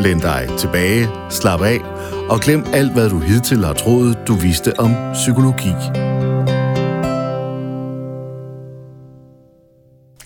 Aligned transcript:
Læn 0.00 0.18
dig 0.18 0.48
tilbage, 0.58 1.08
slap 1.30 1.60
af 1.60 1.80
og 2.30 2.40
glem 2.40 2.64
alt, 2.72 2.92
hvad 2.92 3.10
du 3.10 3.18
hidtil 3.18 3.64
har 3.64 3.72
troet, 3.72 4.18
du 4.28 4.34
vidste 4.34 4.72
om 4.78 4.90
psykologi. 5.12 5.72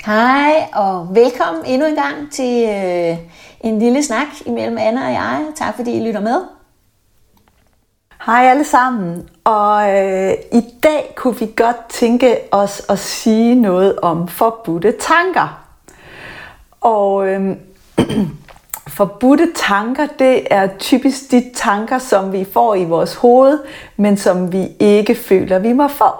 Hej 0.06 0.54
og 0.72 1.14
velkommen 1.14 1.64
endnu 1.66 1.86
en 1.86 1.94
gang 1.94 2.32
til 2.32 2.68
øh, 2.68 3.18
en 3.60 3.78
lille 3.78 4.02
snak 4.02 4.26
imellem 4.46 4.78
Anna 4.78 5.06
og 5.06 5.12
jeg. 5.12 5.46
Tak 5.56 5.76
fordi 5.76 5.96
I 5.96 6.06
lytter 6.06 6.20
med. 6.20 6.40
Hej 8.26 8.46
alle 8.50 8.64
sammen, 8.64 9.28
og 9.44 9.90
øh, 9.90 10.32
i 10.52 10.62
dag 10.82 11.12
kunne 11.16 11.38
vi 11.38 11.48
godt 11.56 11.88
tænke 11.88 12.36
os 12.50 12.82
at 12.88 12.98
sige 12.98 13.54
noget 13.54 13.98
om 13.98 14.28
forbudte 14.28 14.94
tanker. 15.00 15.64
Og 16.80 17.28
øh, 17.28 17.56
forbudte 18.94 19.48
tanker, 19.54 20.06
det 20.18 20.46
er 20.50 20.68
typisk 20.78 21.30
de 21.30 21.50
tanker, 21.54 21.98
som 21.98 22.32
vi 22.32 22.46
får 22.52 22.74
i 22.74 22.84
vores 22.84 23.14
hoved, 23.14 23.58
men 23.96 24.16
som 24.16 24.52
vi 24.52 24.68
ikke 24.78 25.14
føler, 25.14 25.58
vi 25.58 25.72
må 25.72 25.88
få. 25.88 26.10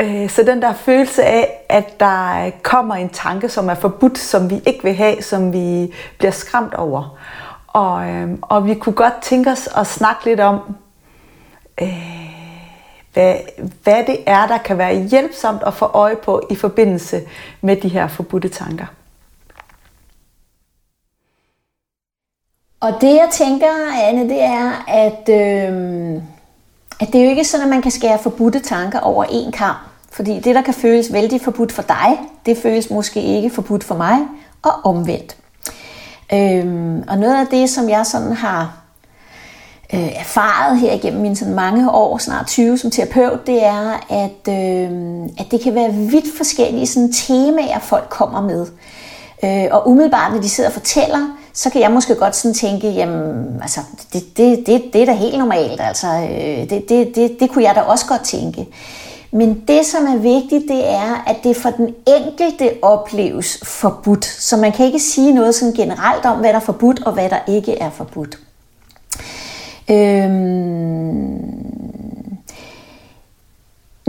Øh, 0.00 0.30
så 0.30 0.42
den 0.42 0.62
der 0.62 0.72
følelse 0.72 1.24
af, 1.24 1.66
at 1.68 2.00
der 2.00 2.50
kommer 2.62 2.94
en 2.94 3.08
tanke, 3.08 3.48
som 3.48 3.68
er 3.68 3.74
forbudt, 3.74 4.18
som 4.18 4.50
vi 4.50 4.60
ikke 4.66 4.82
vil 4.82 4.94
have, 4.94 5.22
som 5.22 5.52
vi 5.52 5.94
bliver 6.18 6.30
skræmt 6.30 6.74
over. 6.74 7.18
Og, 7.66 8.08
øhm, 8.08 8.38
og 8.42 8.66
vi 8.66 8.74
kunne 8.74 8.94
godt 8.94 9.22
tænke 9.22 9.50
os 9.50 9.68
at 9.76 9.86
snakke 9.86 10.24
lidt 10.24 10.40
om, 10.40 10.60
øh, 11.82 12.30
hvad, 13.12 13.34
hvad 13.82 14.04
det 14.06 14.18
er, 14.26 14.46
der 14.46 14.58
kan 14.58 14.78
være 14.78 14.94
hjælpsomt 14.94 15.62
at 15.66 15.74
få 15.74 15.86
øje 15.86 16.16
på 16.16 16.46
i 16.50 16.54
forbindelse 16.54 17.20
med 17.60 17.76
de 17.76 17.88
her 17.88 18.08
forbudte 18.08 18.48
tanker. 18.48 18.86
Og 22.80 22.92
det 23.00 23.14
jeg 23.14 23.28
tænker, 23.32 23.66
Anne, 24.02 24.28
det 24.28 24.42
er, 24.42 24.84
at, 24.88 25.28
øh, 25.28 26.22
at 27.00 27.08
det 27.12 27.14
er 27.14 27.24
jo 27.24 27.30
ikke 27.30 27.44
sådan, 27.44 27.64
at 27.64 27.70
man 27.70 27.82
kan 27.82 27.90
skære 27.90 28.18
forbudte 28.18 28.60
tanker 28.60 29.00
over 29.00 29.24
en 29.24 29.52
kamp. 29.52 29.78
Fordi 30.12 30.40
det, 30.40 30.54
der 30.54 30.62
kan 30.62 30.74
føles 30.74 31.12
vældig 31.12 31.40
forbudt 31.40 31.72
for 31.72 31.82
dig, 31.82 32.18
det 32.46 32.56
føles 32.56 32.90
måske 32.90 33.22
ikke 33.22 33.50
forbudt 33.50 33.84
for 33.84 33.94
mig, 33.94 34.18
og 34.62 34.72
omvendt. 34.84 35.36
Øhm, 36.32 37.04
og 37.08 37.18
noget 37.18 37.40
af 37.40 37.46
det, 37.46 37.70
som 37.70 37.88
jeg 37.88 38.06
sådan 38.06 38.32
har 38.32 38.76
øh, 39.94 40.20
erfaret 40.20 40.78
her 40.78 40.92
igennem 40.92 41.22
mine 41.22 41.36
sådan 41.36 41.54
mange 41.54 41.90
år, 41.90 42.18
snart 42.18 42.46
20 42.46 42.78
som 42.78 42.90
terapeut, 42.90 43.46
det 43.46 43.64
er, 43.64 44.06
at, 44.10 44.54
øh, 44.54 45.22
at 45.38 45.46
det 45.50 45.60
kan 45.60 45.74
være 45.74 45.92
vidt 45.92 46.36
forskellige 46.36 46.86
sådan, 46.86 47.12
temaer, 47.12 47.78
folk 47.78 48.08
kommer 48.08 48.40
med. 48.40 48.66
Øh, 49.44 49.66
og 49.70 49.88
umiddelbart, 49.88 50.32
når 50.32 50.40
de 50.40 50.48
sidder 50.48 50.70
og 50.70 50.74
fortæller, 50.74 51.36
så 51.52 51.70
kan 51.70 51.80
jeg 51.80 51.90
måske 51.90 52.14
godt 52.14 52.36
sådan 52.36 52.54
tænke, 52.54 52.90
jamen, 52.90 53.58
altså, 53.62 53.80
det, 54.12 54.36
det, 54.36 54.66
det, 54.66 54.82
det 54.92 55.02
er 55.02 55.06
da 55.06 55.12
helt 55.12 55.38
normalt, 55.38 55.80
altså, 55.80 56.06
øh, 56.06 56.70
det, 56.70 56.88
det, 56.88 57.14
det, 57.14 57.36
det 57.40 57.50
kunne 57.50 57.64
jeg 57.64 57.74
da 57.74 57.80
også 57.80 58.06
godt 58.06 58.22
tænke. 58.24 58.66
Men 59.32 59.62
det, 59.68 59.86
som 59.86 60.06
er 60.06 60.16
vigtigt, 60.16 60.64
det 60.68 60.90
er, 60.90 61.24
at 61.26 61.36
det 61.44 61.56
for 61.56 61.70
den 61.70 61.94
enkelte 62.06 62.70
opleves 62.82 63.58
forbudt. 63.62 64.24
Så 64.24 64.56
man 64.56 64.72
kan 64.72 64.86
ikke 64.86 64.98
sige 65.00 65.32
noget 65.32 65.54
sådan 65.54 65.74
generelt 65.74 66.24
om, 66.24 66.38
hvad 66.38 66.48
der 66.48 66.56
er 66.56 66.60
forbudt 66.60 67.02
og 67.02 67.12
hvad 67.12 67.30
der 67.30 67.38
ikke 67.48 67.78
er 67.78 67.90
forbudt. 67.90 68.38
Øhm 69.90 71.79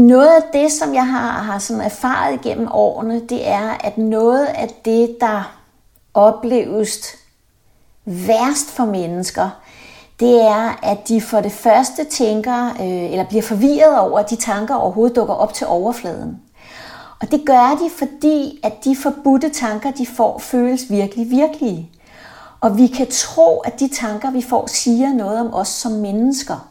noget 0.02 0.28
af 0.28 0.44
det, 0.54 0.72
som 0.72 0.94
jeg 0.94 1.08
har, 1.08 1.42
har 1.42 1.60
sådan 1.60 1.82
erfaret 1.82 2.34
igennem 2.34 2.68
årene, 2.72 3.22
det 3.30 3.48
er, 3.48 3.70
at 3.84 3.98
noget 3.98 4.46
af 4.46 4.70
det, 4.86 5.18
der 5.22 5.58
opleves 6.14 7.16
værst 8.06 8.72
for 8.72 8.86
mennesker, 8.86 9.50
det 10.20 10.42
er, 10.42 10.80
at 10.84 11.08
de 11.08 11.22
for 11.22 11.42
det 11.42 11.52
første 11.52 12.04
tænker, 12.04 12.70
øh, 12.70 13.12
eller 13.12 13.26
bliver 13.26 13.42
forvirret 13.42 14.00
over, 14.00 14.20
at 14.20 14.30
de 14.30 14.36
tanker 14.36 14.76
overhovedet 14.76 15.16
dukker 15.16 15.34
op 15.34 15.54
til 15.54 15.68
overfladen. 15.68 16.42
Og 17.22 17.32
det 17.32 17.46
gør 17.46 17.78
de, 17.84 17.90
fordi 17.98 18.60
at 18.64 18.74
de 18.84 18.96
forbudte 18.96 19.50
tanker, 19.50 19.92
de 19.92 20.06
får, 20.06 20.40
føles 20.40 20.82
virkelig 20.90 21.30
virkelige. 21.30 21.92
Og 22.62 22.78
vi 22.78 22.88
kan 22.88 23.08
tro, 23.12 23.60
at 23.60 23.80
de 23.80 23.88
tanker, 23.88 24.32
vi 24.32 24.42
får, 24.42 24.68
siger 24.68 25.14
noget 25.14 25.40
om 25.40 25.54
os 25.54 25.68
som 25.68 25.92
mennesker. 25.92 26.71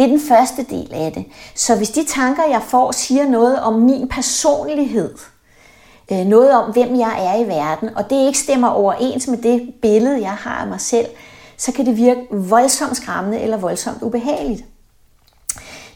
Det 0.00 0.06
er 0.06 0.10
den 0.10 0.28
første 0.28 0.62
del 0.62 0.94
af 0.94 1.12
det. 1.12 1.24
Så 1.54 1.76
hvis 1.76 1.90
de 1.90 2.04
tanker, 2.04 2.42
jeg 2.50 2.62
får, 2.62 2.92
siger 2.92 3.28
noget 3.28 3.60
om 3.60 3.74
min 3.74 4.08
personlighed, 4.08 5.14
øh, 6.12 6.18
noget 6.18 6.52
om, 6.52 6.72
hvem 6.72 6.98
jeg 6.98 7.26
er 7.26 7.44
i 7.44 7.48
verden, 7.48 7.96
og 7.96 8.10
det 8.10 8.26
ikke 8.26 8.38
stemmer 8.38 8.68
overens 8.68 9.28
med 9.28 9.38
det 9.38 9.74
billede, 9.82 10.20
jeg 10.20 10.32
har 10.32 10.60
af 10.60 10.66
mig 10.66 10.80
selv, 10.80 11.06
så 11.56 11.72
kan 11.72 11.86
det 11.86 11.96
virke 11.96 12.26
voldsomt 12.30 12.96
skræmmende 12.96 13.40
eller 13.40 13.56
voldsomt 13.56 14.02
ubehageligt. 14.02 14.64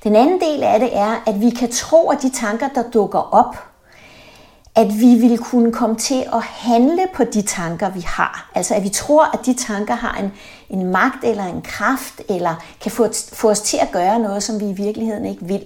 Den 0.05 0.17
anden 0.17 0.41
del 0.41 0.63
af 0.63 0.81
det 0.81 0.97
er, 0.97 1.23
at 1.27 1.41
vi 1.41 1.51
kan 1.51 1.71
tro, 1.71 2.11
at 2.11 2.23
de 2.23 2.31
tanker, 2.31 2.69
der 2.69 2.83
dukker 2.91 3.35
op, 3.35 3.57
at 4.75 5.01
vi 5.01 5.15
vil 5.15 5.39
kunne 5.39 5.73
komme 5.73 5.97
til 5.97 6.25
at 6.33 6.43
handle 6.43 7.07
på 7.15 7.25
de 7.25 7.43
tanker, 7.43 7.91
vi 7.91 8.01
har. 8.01 8.51
Altså 8.55 8.75
at 8.75 8.83
vi 8.83 8.89
tror, 8.89 9.31
at 9.35 9.47
de 9.47 9.55
tanker 9.55 9.95
har 9.95 10.19
en, 10.19 10.33
en 10.75 10.87
magt 10.87 11.25
eller 11.25 11.45
en 11.45 11.63
kraft, 11.63 12.23
eller 12.29 12.65
kan 12.81 12.91
få, 12.91 13.09
få 13.33 13.51
os 13.51 13.61
til 13.61 13.77
at 13.77 13.89
gøre 13.93 14.19
noget, 14.19 14.43
som 14.43 14.61
vi 14.61 14.69
i 14.69 14.73
virkeligheden 14.73 15.25
ikke 15.25 15.45
vil. 15.45 15.65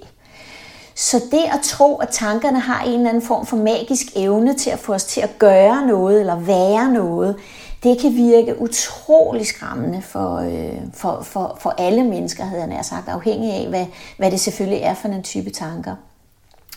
Så 0.94 1.16
det 1.30 1.44
at 1.52 1.60
tro, 1.62 1.96
at 1.96 2.08
tankerne 2.08 2.60
har 2.60 2.82
en 2.82 2.92
eller 2.92 3.08
anden 3.08 3.22
form 3.22 3.46
for 3.46 3.56
magisk 3.56 4.06
evne 4.16 4.54
til 4.54 4.70
at 4.70 4.78
få 4.78 4.94
os 4.94 5.04
til 5.04 5.20
at 5.20 5.38
gøre 5.38 5.86
noget 5.86 6.20
eller 6.20 6.36
være 6.36 6.92
noget, 6.92 7.36
det 7.82 8.00
kan 8.00 8.14
virke 8.14 8.60
utrolig 8.60 9.46
skræmmende 9.46 10.02
for, 10.02 10.36
øh, 10.36 10.78
for, 10.94 11.22
for, 11.22 11.56
for 11.60 11.74
alle 11.78 12.04
mennesker, 12.04 12.44
havde 12.44 12.60
jeg 12.60 12.68
nær 12.68 12.82
sagt, 12.82 13.08
afhængig 13.08 13.52
af, 13.52 13.68
hvad, 13.68 13.86
hvad 14.16 14.30
det 14.30 14.40
selvfølgelig 14.40 14.82
er 14.82 14.94
for 14.94 15.08
en 15.08 15.22
type 15.22 15.50
tanker. 15.50 15.94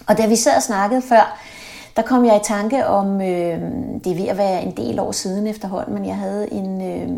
Og 0.07 0.17
da 0.17 0.27
vi 0.27 0.35
sad 0.35 0.55
og 0.55 0.63
snakkede 0.63 1.01
før, 1.01 1.39
der 1.95 2.01
kom 2.01 2.25
jeg 2.25 2.35
i 2.35 2.43
tanke 2.43 2.87
om, 2.87 3.21
øh, 3.21 3.61
det 4.03 4.11
er 4.11 4.15
ved 4.15 4.27
at 4.27 4.37
være 4.37 4.63
en 4.63 4.77
del 4.77 4.99
år 4.99 5.11
siden 5.11 5.47
efterhånden, 5.47 5.93
men 5.93 6.05
jeg 6.05 6.15
havde 6.15 6.53
en, 6.53 6.81
øh, 6.81 7.09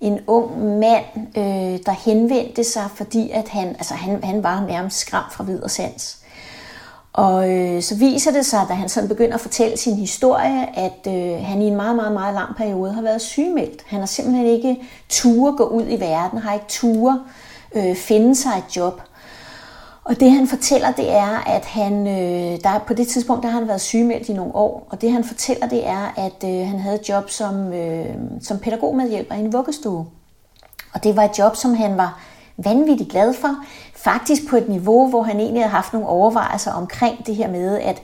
en 0.00 0.20
ung 0.26 0.78
mand, 0.78 1.04
øh, 1.36 1.78
der 1.86 1.92
henvendte 2.04 2.64
sig, 2.64 2.84
fordi 2.94 3.30
at 3.30 3.48
han, 3.48 3.68
altså 3.68 3.94
han, 3.94 4.24
han 4.24 4.42
var 4.42 4.66
nærmest 4.66 4.98
skræmt 4.98 5.32
fra 5.32 5.44
videre 5.44 5.68
sans. 5.68 6.18
Og 7.12 7.50
øh, 7.50 7.82
så 7.82 7.94
viser 7.96 8.32
det 8.32 8.46
sig, 8.46 8.66
da 8.68 8.74
han 8.74 8.88
sådan 8.88 9.08
begynder 9.08 9.34
at 9.34 9.40
fortælle 9.40 9.76
sin 9.76 9.94
historie, 9.94 10.78
at 10.78 11.06
øh, 11.06 11.44
han 11.44 11.62
i 11.62 11.66
en 11.66 11.76
meget, 11.76 11.96
meget, 11.96 12.12
meget 12.12 12.34
lang 12.34 12.56
periode 12.56 12.92
har 12.92 13.02
været 13.02 13.20
sygemeldt. 13.20 13.82
Han 13.86 13.98
har 13.98 14.06
simpelthen 14.06 14.46
ikke 14.46 14.82
ture 15.08 15.56
gå 15.56 15.64
ud 15.64 15.84
i 15.88 16.00
verden, 16.00 16.38
har 16.38 16.54
ikke 16.54 16.66
ture 16.68 17.24
øh, 17.74 17.96
finde 17.96 18.34
sig 18.34 18.50
et 18.58 18.76
job. 18.76 19.00
Og 20.04 20.20
det 20.20 20.30
han 20.30 20.48
fortæller, 20.48 20.92
det 20.92 21.12
er, 21.12 21.48
at 21.48 21.64
han, 21.64 22.06
øh, 22.06 22.58
der 22.64 22.84
på 22.86 22.94
det 22.94 23.08
tidspunkt 23.08 23.42
der 23.42 23.48
har 23.48 23.58
han 23.58 23.68
været 23.68 23.80
sygemeldt 23.80 24.28
i 24.28 24.32
nogle 24.32 24.54
år, 24.54 24.86
og 24.90 25.00
det 25.00 25.12
han 25.12 25.24
fortæller, 25.24 25.66
det 25.66 25.86
er, 25.86 26.14
at 26.16 26.44
øh, 26.44 26.68
han 26.68 26.78
havde 26.78 27.00
et 27.00 27.08
job 27.08 27.30
som, 27.30 27.72
øh, 27.72 28.14
som 28.40 28.58
pædagogmedhjælper 28.58 29.34
i 29.34 29.38
en 29.38 29.52
vuggestue. 29.52 30.06
Og 30.94 31.04
det 31.04 31.16
var 31.16 31.22
et 31.22 31.38
job, 31.38 31.56
som 31.56 31.74
han 31.74 31.96
var 31.96 32.20
vanvittigt 32.56 33.10
glad 33.10 33.34
for. 33.34 33.56
Faktisk 33.96 34.48
på 34.48 34.56
et 34.56 34.68
niveau, 34.68 35.08
hvor 35.08 35.22
han 35.22 35.40
egentlig 35.40 35.62
havde 35.62 35.74
haft 35.74 35.92
nogle 35.92 36.08
overvejelser 36.08 36.72
omkring 36.72 37.26
det 37.26 37.36
her 37.36 37.50
med, 37.50 37.78
at, 37.78 38.02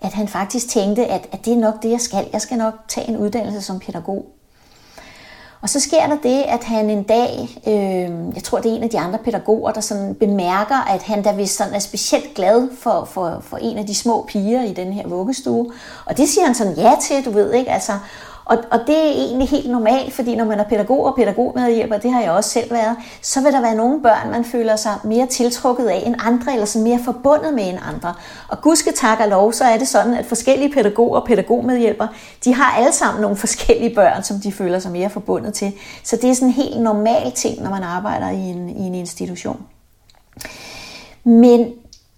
at 0.00 0.12
han 0.12 0.28
faktisk 0.28 0.68
tænkte, 0.68 1.06
at, 1.06 1.28
at 1.32 1.44
det 1.44 1.52
er 1.52 1.58
nok 1.58 1.82
det, 1.82 1.90
jeg 1.90 2.00
skal. 2.00 2.28
Jeg 2.32 2.40
skal 2.40 2.58
nok 2.58 2.74
tage 2.88 3.08
en 3.08 3.16
uddannelse 3.16 3.62
som 3.62 3.78
pædagog. 3.78 4.26
Og 5.62 5.68
så 5.68 5.80
sker 5.80 6.06
der 6.06 6.16
det, 6.22 6.42
at 6.42 6.64
han 6.64 6.90
en 6.90 7.02
dag, 7.02 7.48
øh, 7.66 8.34
jeg 8.34 8.42
tror 8.44 8.58
det 8.58 8.72
er 8.72 8.76
en 8.76 8.82
af 8.82 8.90
de 8.90 8.98
andre 8.98 9.18
pædagoger, 9.18 9.72
der 9.72 9.80
sådan 9.80 10.14
bemærker, 10.14 10.90
at 10.90 11.02
han 11.02 11.22
da 11.22 11.32
vist 11.32 11.56
sådan 11.56 11.74
er 11.74 11.78
specielt 11.78 12.34
glad 12.34 12.68
for, 12.78 13.04
for, 13.04 13.42
for 13.42 13.56
en 13.56 13.78
af 13.78 13.86
de 13.86 13.94
små 13.94 14.24
piger 14.28 14.62
i 14.62 14.72
den 14.72 14.92
her 14.92 15.08
vuggestue. 15.08 15.72
Og 16.04 16.16
det 16.16 16.28
siger 16.28 16.44
han 16.44 16.54
sådan 16.54 16.74
ja 16.76 16.92
til, 17.02 17.24
du 17.24 17.30
ved 17.30 17.52
ikke, 17.52 17.70
altså. 17.70 17.92
Og, 18.44 18.58
og 18.70 18.80
det 18.86 18.96
er 18.96 19.10
egentlig 19.10 19.48
helt 19.48 19.70
normalt, 19.70 20.12
fordi 20.12 20.36
når 20.36 20.44
man 20.44 20.60
er 20.60 20.64
pædagog 20.64 21.04
og 21.04 21.16
pædagogmedhjælper, 21.16 21.98
det 21.98 22.12
har 22.12 22.20
jeg 22.20 22.30
også 22.30 22.50
selv 22.50 22.70
været, 22.70 22.96
så 23.22 23.42
vil 23.42 23.52
der 23.52 23.60
være 23.60 23.74
nogle 23.74 24.02
børn, 24.02 24.30
man 24.30 24.44
føler 24.44 24.76
sig 24.76 24.92
mere 25.04 25.26
tiltrukket 25.26 25.86
af 25.86 26.02
end 26.06 26.14
andre, 26.18 26.52
eller 26.52 26.66
sådan 26.66 26.84
mere 26.84 26.98
forbundet 27.04 27.54
med 27.54 27.68
end 27.68 27.78
andre. 27.94 28.14
Og 28.48 28.60
gudske 28.62 28.92
tak 28.92 29.20
og 29.20 29.28
lov, 29.28 29.52
så 29.52 29.64
er 29.64 29.78
det 29.78 29.88
sådan, 29.88 30.14
at 30.14 30.26
forskellige 30.26 30.72
pædagoger 30.72 31.20
og 31.20 31.26
pædagogmedhjælper, 31.26 32.06
de 32.44 32.54
har 32.54 32.76
alle 32.78 32.92
sammen 32.92 33.22
nogle 33.22 33.36
forskellige 33.36 33.94
børn, 33.94 34.22
som 34.22 34.40
de 34.40 34.52
føler 34.52 34.78
sig 34.78 34.92
mere 34.92 35.10
forbundet 35.10 35.54
til. 35.54 35.72
Så 36.04 36.16
det 36.16 36.30
er 36.30 36.34
sådan 36.34 36.48
en 36.48 36.54
helt 36.54 36.80
normal 36.80 37.32
ting, 37.32 37.62
når 37.62 37.70
man 37.70 37.82
arbejder 37.82 38.30
i 38.30 38.40
en, 38.40 38.68
i 38.68 38.82
en 38.82 38.94
institution. 38.94 39.62
Men 41.24 41.72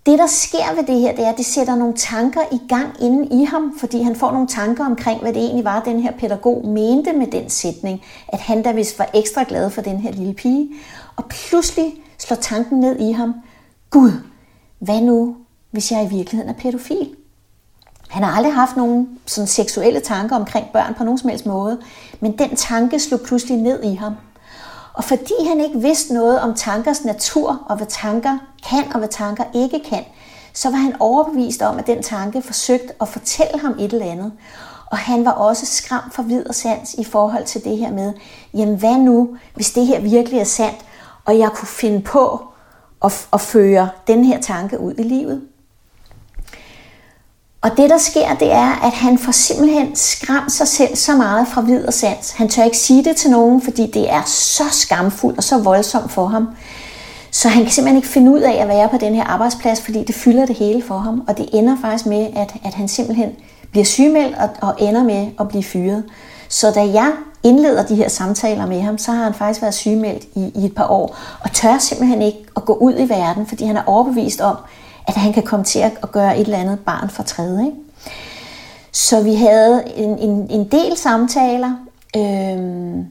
det, 0.07 0.19
der 0.19 0.27
sker 0.27 0.75
ved 0.75 0.85
det 0.87 1.01
her, 1.01 1.15
det 1.17 1.25
er, 1.25 1.29
at 1.29 1.37
det 1.37 1.47
sætter 1.47 1.75
nogle 1.75 1.95
tanker 1.95 2.41
i 2.53 2.61
gang 2.69 3.03
inden 3.03 3.41
i 3.41 3.45
ham, 3.45 3.79
fordi 3.79 4.03
han 4.03 4.17
får 4.17 4.33
nogle 4.33 4.49
tanker 4.49 4.87
omkring, 4.87 5.21
hvad 5.21 5.33
det 5.33 5.43
egentlig 5.43 5.65
var, 5.65 5.83
den 5.83 6.01
her 6.01 6.13
pædagog 6.19 6.67
mente 6.67 7.13
med 7.13 7.27
den 7.27 7.51
sætning, 7.51 8.03
at 8.29 8.41
han 8.41 8.63
da 8.63 8.73
vist 8.73 8.99
var 8.99 9.11
ekstra 9.15 9.45
glad 9.49 9.71
for 9.71 9.83
den 9.83 10.01
her 10.01 10.13
lille 10.13 10.35
pige. 10.35 10.71
Og 11.17 11.25
pludselig 11.25 11.95
slår 12.19 12.37
tanken 12.37 12.81
ned 12.81 12.99
i 13.01 13.13
ham, 13.13 13.35
Gud, 13.91 14.13
hvad 14.79 15.01
nu, 15.01 15.37
hvis 15.71 15.93
jeg 15.93 16.05
i 16.05 16.17
virkeligheden 16.17 16.55
er 16.55 16.59
pædofil? 16.59 17.15
Han 18.09 18.23
har 18.23 18.37
aldrig 18.37 18.55
haft 18.55 18.77
nogen 18.77 19.19
sådan 19.27 19.49
seksuelle 19.49 20.01
tanker 20.01 20.37
omkring 20.37 20.67
børn 20.73 20.95
på 20.95 21.05
nogen 21.05 21.19
som 21.19 21.31
helst 21.31 21.47
måde, 21.47 21.81
men 22.21 22.39
den 22.39 22.57
tanke 22.57 23.01
slog 23.01 23.21
pludselig 23.21 23.57
ned 23.57 23.83
i 23.85 23.95
ham. 23.95 24.13
Og 24.95 25.05
fordi 25.05 25.35
han 25.49 25.61
ikke 25.61 25.81
vidste 25.81 26.15
noget 26.15 26.41
om 26.41 26.55
tankers 26.55 27.05
natur, 27.05 27.63
og 27.67 27.77
hvad 27.77 27.87
tanker 27.87 28.39
kan 28.69 28.93
og 28.93 28.99
hvad 28.99 29.09
tanker 29.09 29.45
ikke 29.55 29.81
kan, 29.89 30.05
så 30.53 30.71
var 30.71 30.77
han 30.77 30.97
overbevist 31.01 31.63
om, 31.63 31.79
at 31.79 31.87
den 31.87 32.03
tanke 32.03 32.43
forsøgte 32.43 32.95
at 33.01 33.09
fortælle 33.09 33.61
ham 33.61 33.77
et 33.79 33.93
eller 33.93 34.07
andet. 34.07 34.33
Og 34.87 34.99
han 34.99 35.25
var 35.25 35.31
også 35.31 35.67
skræmt 35.67 36.15
for 36.15 36.23
vid 36.23 36.47
og 36.47 36.55
sans 36.55 36.95
i 36.95 37.05
forhold 37.05 37.45
til 37.45 37.65
det 37.65 37.79
her 37.79 37.93
med, 37.93 38.13
jamen 38.55 38.77
hvad 38.77 38.97
nu, 38.97 39.37
hvis 39.55 39.73
det 39.73 39.87
her 39.87 40.01
virkelig 40.01 40.41
er 40.41 40.45
sandt, 40.45 40.79
og 41.25 41.39
jeg 41.39 41.51
kunne 41.51 41.69
finde 41.69 42.01
på 42.01 42.43
at, 43.05 43.27
at 43.33 43.41
føre 43.41 43.89
den 44.07 44.25
her 44.25 44.41
tanke 44.41 44.81
ud 44.81 44.95
i 44.99 45.03
livet. 45.03 45.43
Og 47.65 47.71
det, 47.77 47.91
der 47.91 47.99
sker, 47.99 48.35
det 48.35 48.53
er, 48.53 48.87
at 48.87 48.93
han 48.93 49.19
får 49.19 49.33
simpelthen 49.33 49.97
skræmt 49.97 50.53
sig 50.53 50.69
selv 50.69 50.97
så 50.97 51.17
meget 51.17 51.49
fra 51.49 51.61
vid 51.61 51.85
og 51.85 51.93
sans. 51.93 52.31
Han 52.31 52.49
tør 52.49 52.65
ikke 52.65 52.79
sige 52.79 53.05
det 53.05 53.17
til 53.17 53.31
nogen, 53.31 53.63
fordi 53.63 53.87
det 53.87 54.13
er 54.13 54.23
så 54.27 54.65
skamfuldt 54.71 55.39
og 55.39 55.45
så 55.45 55.59
voldsomt 55.59 56.13
for 56.13 56.27
ham. 56.27 56.49
Så 57.35 57.49
han 57.49 57.63
kan 57.63 57.73
simpelthen 57.73 57.97
ikke 57.97 58.09
finde 58.09 58.31
ud 58.31 58.41
af 58.41 58.63
at 58.63 58.69
være 58.69 58.89
på 58.89 58.97
den 58.97 59.15
her 59.15 59.25
arbejdsplads, 59.25 59.81
fordi 59.81 60.05
det 60.05 60.15
fylder 60.15 60.47
det 60.47 60.57
hele 60.57 60.83
for 60.83 60.99
ham. 60.99 61.25
Og 61.29 61.39
det 61.39 61.49
ender 61.53 61.77
faktisk 61.81 62.07
med, 62.07 62.27
at, 62.37 62.55
at 62.65 62.75
han 62.75 62.89
simpelthen 62.89 63.33
bliver 63.71 63.85
sygemeldt 63.85 64.37
og, 64.39 64.49
og 64.61 64.75
ender 64.79 65.03
med 65.03 65.29
at 65.41 65.49
blive 65.49 65.63
fyret. 65.63 66.05
Så 66.49 66.71
da 66.71 66.81
jeg 66.81 67.13
indleder 67.43 67.87
de 67.87 67.95
her 67.95 68.09
samtaler 68.09 68.67
med 68.67 68.81
ham, 68.81 68.99
så 68.99 69.13
har 69.13 69.25
han 69.25 69.35
faktisk 69.35 69.63
været 69.63 69.75
sygemeldt 69.75 70.25
i, 70.35 70.53
i 70.55 70.67
et 70.67 70.75
par 70.75 70.89
år, 70.89 71.17
og 71.41 71.53
tør 71.53 71.79
simpelthen 71.79 72.23
ikke 72.23 72.39
at 72.57 72.65
gå 72.65 72.75
ud 72.75 72.95
i 72.99 73.09
verden, 73.09 73.47
fordi 73.47 73.65
han 73.65 73.77
er 73.77 73.83
overbevist 73.87 74.41
om, 74.41 74.57
at 75.09 75.15
han 75.15 75.33
kan 75.33 75.43
komme 75.43 75.65
til 75.65 75.79
at 75.79 76.13
gøre 76.13 76.39
et 76.39 76.45
eller 76.45 76.59
andet 76.59 76.79
barn 76.79 77.11
for 77.11 77.23
tredje. 77.23 77.67
Ikke? 77.67 77.79
Så 78.93 79.23
vi 79.23 79.35
havde 79.35 79.83
en, 79.97 80.19
en, 80.19 80.47
en 80.51 80.65
del 80.65 80.97
samtaler, 80.97 81.73
øhm, 82.17 83.07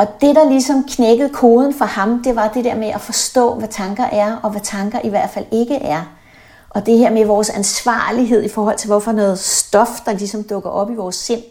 og 0.00 0.20
det, 0.20 0.36
der 0.36 0.48
ligesom 0.48 0.84
knækkede 0.88 1.28
koden 1.28 1.74
for 1.74 1.84
ham, 1.84 2.22
det 2.22 2.36
var 2.36 2.48
det 2.48 2.64
der 2.64 2.74
med 2.74 2.88
at 2.88 3.00
forstå, 3.00 3.54
hvad 3.54 3.68
tanker 3.68 4.04
er, 4.04 4.36
og 4.36 4.50
hvad 4.50 4.60
tanker 4.60 5.00
i 5.04 5.08
hvert 5.08 5.30
fald 5.30 5.46
ikke 5.52 5.74
er. 5.74 6.02
Og 6.70 6.86
det 6.86 6.98
her 6.98 7.10
med 7.10 7.24
vores 7.24 7.50
ansvarlighed 7.50 8.44
i 8.44 8.48
forhold 8.48 8.76
til, 8.76 8.88
hvorfor 8.88 9.12
noget 9.12 9.38
stof, 9.38 10.00
der 10.06 10.12
ligesom 10.12 10.44
dukker 10.44 10.70
op 10.70 10.90
i 10.90 10.94
vores 10.94 11.16
sind, 11.16 11.42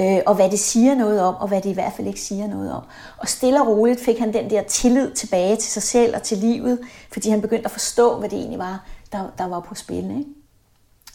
øh, 0.00 0.18
og 0.26 0.34
hvad 0.34 0.50
det 0.50 0.58
siger 0.58 0.94
noget 0.94 1.20
om, 1.22 1.34
og 1.34 1.48
hvad 1.48 1.60
det 1.60 1.70
i 1.70 1.72
hvert 1.72 1.92
fald 1.96 2.06
ikke 2.06 2.20
siger 2.20 2.46
noget 2.46 2.72
om. 2.72 2.82
Og 3.18 3.28
stille 3.28 3.60
og 3.60 3.68
roligt 3.68 4.04
fik 4.04 4.18
han 4.18 4.32
den 4.32 4.50
der 4.50 4.62
tillid 4.62 5.10
tilbage 5.10 5.56
til 5.56 5.72
sig 5.72 5.82
selv 5.82 6.16
og 6.16 6.22
til 6.22 6.38
livet, 6.38 6.78
fordi 7.12 7.30
han 7.30 7.40
begyndte 7.40 7.64
at 7.64 7.70
forstå, 7.70 8.18
hvad 8.18 8.28
det 8.28 8.38
egentlig 8.38 8.58
var, 8.58 8.84
der, 9.12 9.24
der 9.38 9.46
var 9.46 9.60
på 9.60 9.74
spil. 9.74 10.04
Ikke? 10.04 10.24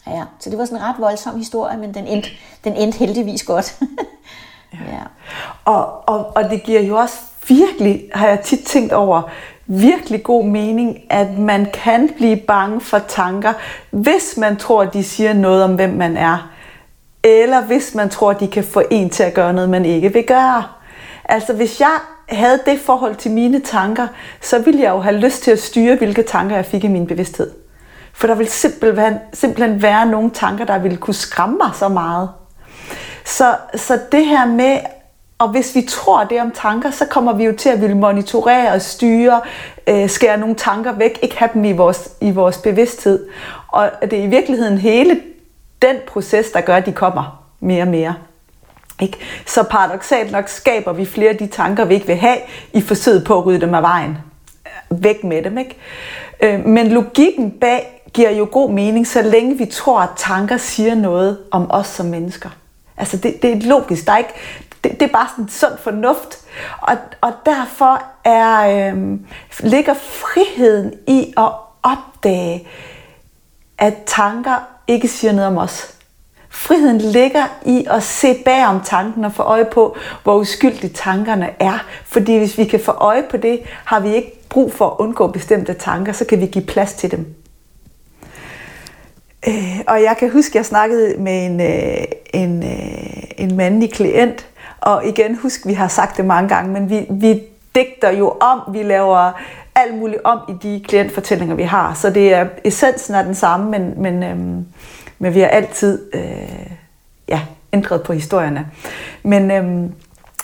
Ja, 0.06 0.24
så 0.38 0.50
det 0.50 0.58
var 0.58 0.64
sådan 0.64 0.78
en 0.78 0.84
ret 0.84 0.96
voldsom 0.98 1.38
historie, 1.38 1.78
men 1.78 1.94
den 1.94 2.06
endte, 2.06 2.28
den 2.64 2.76
endte 2.76 2.98
heldigvis 2.98 3.42
godt. 3.42 3.78
ja. 4.72 4.92
ja. 4.92 5.02
Og, 5.64 6.08
og, 6.08 6.36
og 6.36 6.50
det 6.50 6.62
giver 6.62 6.80
jo 6.80 6.96
også 6.96 7.18
virkelig, 7.48 8.02
har 8.14 8.28
jeg 8.28 8.40
tit 8.40 8.64
tænkt 8.64 8.92
over, 8.92 9.22
virkelig 9.66 10.22
god 10.22 10.44
mening, 10.44 10.98
at 11.10 11.38
man 11.38 11.66
kan 11.72 12.10
blive 12.16 12.36
bange 12.36 12.80
for 12.80 12.98
tanker, 12.98 13.52
hvis 13.90 14.36
man 14.36 14.56
tror, 14.56 14.84
de 14.84 15.04
siger 15.04 15.32
noget 15.32 15.64
om, 15.64 15.74
hvem 15.74 15.90
man 15.90 16.16
er. 16.16 16.50
Eller 17.22 17.62
hvis 17.62 17.94
man 17.94 18.08
tror, 18.08 18.32
de 18.32 18.48
kan 18.48 18.64
få 18.64 18.82
en 18.90 19.10
til 19.10 19.22
at 19.22 19.34
gøre 19.34 19.52
noget, 19.52 19.70
man 19.70 19.84
ikke 19.84 20.12
vil 20.12 20.24
gøre. 20.26 20.64
Altså 21.24 21.52
hvis 21.52 21.80
jeg 21.80 21.98
havde 22.28 22.60
det 22.66 22.80
forhold 22.80 23.14
til 23.14 23.30
mine 23.30 23.60
tanker, 23.60 24.06
så 24.40 24.58
ville 24.58 24.82
jeg 24.82 24.90
jo 24.90 25.00
have 25.00 25.16
lyst 25.16 25.42
til 25.42 25.50
at 25.50 25.58
styre, 25.62 25.96
hvilke 25.96 26.22
tanker 26.22 26.56
jeg 26.56 26.66
fik 26.66 26.84
i 26.84 26.88
min 26.88 27.06
bevidsthed. 27.06 27.50
For 28.12 28.26
der 28.26 28.34
ville 28.34 28.50
simpelthen, 28.50 29.14
simpelthen 29.32 29.82
være 29.82 30.06
nogle 30.06 30.30
tanker, 30.30 30.64
der 30.64 30.78
ville 30.78 30.96
kunne 30.96 31.14
skræmme 31.14 31.56
mig 31.56 31.70
så 31.74 31.88
meget. 31.88 32.28
Så, 33.26 33.56
så 33.74 33.98
det 34.12 34.26
her 34.26 34.46
med, 34.46 34.78
og 35.38 35.48
hvis 35.48 35.74
vi 35.74 35.82
tror 35.88 36.24
det 36.24 36.40
om 36.40 36.50
tanker, 36.50 36.90
så 36.90 37.06
kommer 37.06 37.32
vi 37.32 37.44
jo 37.44 37.56
til 37.56 37.68
at 37.68 37.80
ville 37.80 37.96
monitorere 37.96 38.72
og 38.72 38.82
styre, 38.82 39.40
øh, 39.86 40.10
skære 40.10 40.38
nogle 40.38 40.54
tanker 40.54 40.92
væk, 40.92 41.18
ikke 41.22 41.38
have 41.38 41.50
dem 41.54 41.64
i 41.64 41.72
vores, 41.72 42.10
i 42.20 42.30
vores 42.30 42.58
bevidsthed. 42.58 43.28
Og 43.68 43.90
det 44.02 44.12
er 44.12 44.22
i 44.22 44.26
virkeligheden 44.26 44.78
hele 44.78 45.20
den 45.82 45.96
proces, 46.06 46.50
der 46.50 46.60
gør, 46.60 46.76
at 46.76 46.86
de 46.86 46.92
kommer 46.92 47.42
mere 47.60 47.82
og 47.82 47.88
mere. 47.88 48.14
Ikke? 49.00 49.18
Så 49.46 49.62
paradoxalt 49.62 50.32
nok 50.32 50.48
skaber 50.48 50.92
vi 50.92 51.04
flere 51.04 51.30
af 51.30 51.36
de 51.36 51.46
tanker, 51.46 51.84
vi 51.84 51.94
ikke 51.94 52.06
vil 52.06 52.16
have, 52.16 52.36
i 52.72 52.80
forsøget 52.80 53.24
på 53.24 53.38
at 53.38 53.46
rydde 53.46 53.60
dem 53.60 53.74
af 53.74 53.82
vejen. 53.82 54.18
Væk 54.90 55.24
med 55.24 55.42
dem. 55.42 55.58
Ikke? 55.58 55.76
Øh, 56.40 56.66
men 56.66 56.88
logikken 56.88 57.50
bag 57.50 58.02
giver 58.12 58.30
jo 58.30 58.48
god 58.52 58.70
mening, 58.70 59.06
så 59.06 59.22
længe 59.22 59.58
vi 59.58 59.66
tror, 59.66 60.00
at 60.00 60.08
tanker 60.16 60.56
siger 60.56 60.94
noget 60.94 61.38
om 61.50 61.70
os 61.70 61.86
som 61.86 62.06
mennesker. 62.06 62.50
Altså 62.96 63.16
det, 63.16 63.42
det 63.42 63.52
er 63.52 63.68
logisk. 63.68 64.06
Der 64.06 64.12
er 64.12 64.18
ikke, 64.18 64.34
det, 64.84 65.00
det 65.00 65.02
er 65.02 65.12
bare 65.12 65.28
sådan 65.36 65.48
sund 65.48 65.78
fornuft. 65.82 66.38
Og, 66.80 66.96
og 67.20 67.32
derfor 67.46 68.02
er, 68.24 68.90
øh, 68.92 69.18
ligger 69.60 69.94
friheden 69.94 70.92
i 71.06 71.34
at 71.36 71.52
opdage, 71.82 72.68
at 73.78 73.94
tanker 74.06 74.68
ikke 74.86 75.08
siger 75.08 75.32
noget 75.32 75.48
om 75.48 75.58
os. 75.58 75.92
Friheden 76.48 76.98
ligger 76.98 77.44
i 77.66 77.86
at 77.90 78.02
se 78.02 78.42
bag 78.44 78.66
om 78.66 78.80
tanken 78.80 79.24
og 79.24 79.32
få 79.32 79.42
øje 79.42 79.64
på, 79.64 79.96
hvor 80.22 80.36
uskyldige 80.36 80.92
tankerne 80.92 81.50
er. 81.60 81.78
Fordi 82.04 82.38
hvis 82.38 82.58
vi 82.58 82.64
kan 82.64 82.80
få 82.80 82.92
øje 82.92 83.24
på 83.30 83.36
det, 83.36 83.60
har 83.84 84.00
vi 84.00 84.14
ikke 84.14 84.48
brug 84.48 84.72
for 84.72 84.90
at 84.90 84.96
undgå 84.98 85.26
bestemte 85.26 85.74
tanker, 85.74 86.12
så 86.12 86.24
kan 86.24 86.40
vi 86.40 86.46
give 86.46 86.64
plads 86.64 86.94
til 86.94 87.10
dem. 87.10 87.34
Øh, 89.48 89.80
og 89.86 90.02
jeg 90.02 90.16
kan 90.18 90.30
huske, 90.30 90.50
at 90.50 90.54
jeg 90.54 90.66
snakkede 90.66 91.14
med 91.18 91.46
en, 91.46 91.60
øh, 91.60 92.04
en, 92.34 92.62
øh, 92.62 93.22
en 93.38 93.56
mandlig 93.56 93.92
klient, 93.92 94.46
og 94.80 95.06
igen, 95.06 95.36
husk, 95.36 95.66
vi 95.66 95.72
har 95.72 95.88
sagt 95.88 96.16
det 96.16 96.24
mange 96.24 96.48
gange, 96.48 96.72
men 96.72 96.90
vi, 96.90 97.06
vi 97.10 97.42
digter 97.74 98.10
jo 98.10 98.28
om, 98.40 98.60
vi 98.74 98.82
laver 98.82 99.32
alt 99.74 99.94
muligt 99.94 100.20
om 100.24 100.38
i 100.48 100.52
de 100.62 100.84
klientfortællinger, 100.88 101.54
vi 101.54 101.62
har. 101.62 101.94
Så 101.94 102.10
det 102.10 102.34
er 102.34 102.46
essensen 102.64 103.14
er 103.14 103.22
den 103.22 103.34
samme, 103.34 103.70
men, 103.70 104.02
men, 104.02 104.22
øhm, 104.22 104.66
men 105.18 105.34
vi 105.34 105.40
har 105.40 105.48
altid 105.48 106.02
øh, 106.14 106.70
ja, 107.28 107.40
ændret 107.72 108.02
på 108.02 108.12
historierne. 108.12 108.66
Men, 109.22 109.50
øhm, 109.50 109.92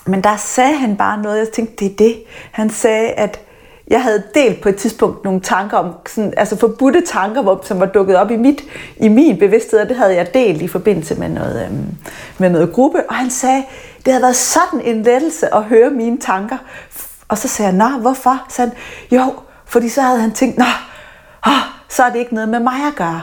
men 0.06 0.24
der 0.24 0.36
sagde 0.36 0.76
han 0.76 0.96
bare 0.96 1.22
noget, 1.22 1.38
jeg 1.38 1.48
tænkte, 1.48 1.84
det 1.84 1.92
er 1.92 1.96
det. 1.96 2.22
Han 2.50 2.70
sagde, 2.70 3.08
at 3.08 3.40
jeg 3.92 4.02
havde 4.02 4.22
delt 4.34 4.60
på 4.60 4.68
et 4.68 4.76
tidspunkt 4.76 5.24
nogle 5.24 5.40
tanker 5.40 5.76
om, 5.76 5.94
sådan, 6.06 6.34
altså 6.36 6.56
forbudte 6.56 7.00
tanker, 7.06 7.42
hvor, 7.42 7.60
som 7.64 7.80
var 7.80 7.86
dukket 7.86 8.16
op 8.16 8.30
i, 8.30 8.36
mit, 8.36 8.64
i 8.96 9.08
min 9.08 9.38
bevidsthed, 9.38 9.80
og 9.80 9.88
det 9.88 9.96
havde 9.96 10.14
jeg 10.14 10.34
delt 10.34 10.62
i 10.62 10.68
forbindelse 10.68 11.14
med 11.14 11.28
noget, 11.28 11.66
øhm, 11.66 11.96
med 12.38 12.50
noget 12.50 12.72
gruppe. 12.72 13.02
Og 13.08 13.14
han 13.14 13.30
sagde, 13.30 13.64
det 14.04 14.12
havde 14.12 14.22
været 14.22 14.36
sådan 14.36 14.80
en 14.80 15.02
lettelse 15.02 15.54
at 15.54 15.62
høre 15.62 15.90
mine 15.90 16.18
tanker. 16.18 16.56
Og 17.28 17.38
så 17.38 17.48
sagde 17.48 17.68
jeg, 17.70 17.90
nå, 17.90 17.98
hvorfor? 18.00 18.46
Så 18.48 18.62
han, 18.62 18.72
jo, 19.10 19.34
fordi 19.66 19.88
så 19.88 20.00
havde 20.00 20.20
han 20.20 20.32
tænkt, 20.32 20.58
nå, 20.58 20.64
oh, 21.46 21.52
så 21.88 22.02
er 22.02 22.10
det 22.10 22.18
ikke 22.18 22.34
noget 22.34 22.48
med 22.48 22.60
mig 22.60 22.86
at 22.86 22.94
gøre. 22.96 23.22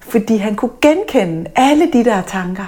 Fordi 0.00 0.36
han 0.36 0.54
kunne 0.54 0.70
genkende 0.82 1.50
alle 1.56 1.92
de 1.92 2.04
der 2.04 2.22
tanker. 2.22 2.66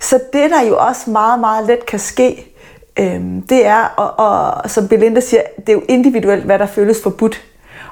Så 0.00 0.20
det, 0.32 0.50
der 0.50 0.62
jo 0.62 0.78
også 0.78 1.10
meget, 1.10 1.40
meget 1.40 1.66
let 1.66 1.86
kan 1.86 1.98
ske, 1.98 2.53
øhm, 2.98 3.42
det 3.42 3.66
er, 3.66 3.84
og, 3.96 4.26
og 4.26 4.70
som 4.70 4.88
Belinda 4.88 5.20
siger, 5.20 5.42
det 5.56 5.68
er 5.68 5.72
jo 5.72 5.82
individuelt, 5.88 6.44
hvad 6.44 6.58
der 6.58 6.66
føles 6.66 7.02
forbudt. 7.02 7.42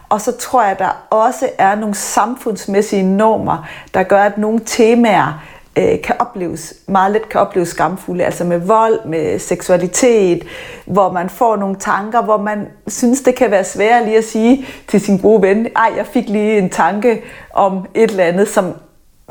Og 0.09 0.21
så 0.21 0.33
tror 0.37 0.63
jeg, 0.65 0.79
der 0.79 1.07
også 1.11 1.49
er 1.59 1.75
nogle 1.75 1.95
samfundsmæssige 1.95 3.03
normer, 3.03 3.69
der 3.95 4.03
gør, 4.03 4.23
at 4.23 4.39
nogle 4.39 4.61
temaer 4.67 5.43
øh, 5.79 6.03
kan 6.03 6.15
opleves, 6.19 6.75
meget 6.87 7.13
let 7.13 7.29
kan 7.29 7.41
opleves 7.41 7.69
skamfulde, 7.69 8.25
altså 8.25 8.45
med 8.45 8.59
vold, 8.59 9.05
med 9.07 9.39
seksualitet, 9.39 10.45
hvor 10.87 11.13
man 11.13 11.29
får 11.29 11.57
nogle 11.57 11.77
tanker, 11.77 12.23
hvor 12.23 12.37
man 12.37 12.69
synes, 12.87 13.21
det 13.21 13.35
kan 13.35 13.51
være 13.51 13.65
svært 13.65 14.05
lige 14.05 14.19
at 14.19 14.25
sige 14.25 14.67
til 14.89 15.01
sin 15.01 15.19
gode 15.19 15.43
ven, 15.43 15.67
ej, 15.77 15.93
jeg 15.97 16.07
fik 16.07 16.29
lige 16.29 16.59
en 16.59 16.71
tanke 16.71 17.23
om 17.55 17.87
et 17.95 18.11
eller 18.11 18.25
andet, 18.25 18.49
som, 18.49 18.73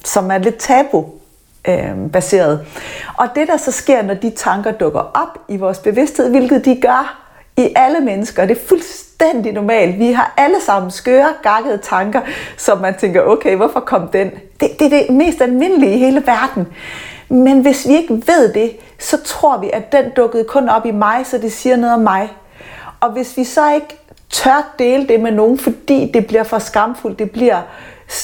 som 0.06 0.32
er 0.32 0.38
lidt 0.38 0.58
tabu 0.58 1.06
øh, 1.68 2.12
baseret. 2.14 2.66
Og 3.18 3.28
det, 3.36 3.48
der 3.48 3.58
så 3.58 3.72
sker, 3.72 4.02
når 4.02 4.14
de 4.14 4.30
tanker 4.30 4.72
dukker 4.72 5.00
op 5.00 5.40
i 5.48 5.58
vores 5.58 5.80
bevidsthed, 5.80 6.30
hvilket 6.30 6.66
de 6.66 6.82
gør 6.82 7.22
i 7.58 7.74
alle 7.76 8.00
mennesker, 8.00 8.46
det 8.46 8.58
er 8.58 8.68
fuldstændig 8.68 9.54
normalt. 9.54 10.00
Vi 10.00 10.12
har 10.12 10.34
alle 10.38 10.62
sammen 10.62 10.92
skøre, 10.92 11.34
gakkede 11.44 11.78
tanker, 11.78 12.22
som 12.58 12.78
man 12.78 12.98
tænker, 12.98 13.22
okay, 13.22 13.56
hvorfor 13.56 13.80
kom 13.80 14.08
den? 14.08 14.32
Det, 14.60 14.80
det 14.80 14.86
er 14.86 14.90
det 14.90 15.16
mest 15.16 15.42
almindelige 15.42 15.94
i 15.94 15.98
hele 15.98 16.24
verden. 16.26 16.68
Men 17.30 17.62
hvis 17.62 17.88
vi 17.88 17.94
ikke 17.94 18.14
ved 18.14 18.54
det, 18.54 18.72
så 19.00 19.24
tror 19.24 19.58
vi, 19.58 19.70
at 19.74 19.92
den 19.92 20.06
dukkede 20.16 20.44
kun 20.44 20.70
op 20.70 20.86
i 20.86 20.92
mig, 20.92 21.26
så 21.26 21.38
det 21.38 21.52
siger 21.52 21.76
noget 21.76 21.96
om 21.96 22.02
mig. 22.02 22.30
Og 23.00 23.12
hvis 23.12 23.38
vi 23.38 23.44
så 23.44 23.74
ikke 23.74 23.98
tør 24.30 24.74
dele 24.80 25.08
det 25.08 25.20
med 25.20 25.32
nogen, 25.32 25.58
fordi 25.58 26.12
det 26.14 26.28
bliver 26.28 26.44
for 26.44 26.60
skamfuldt. 26.60 27.20
Det 27.20 27.32
bliver, 27.32 27.62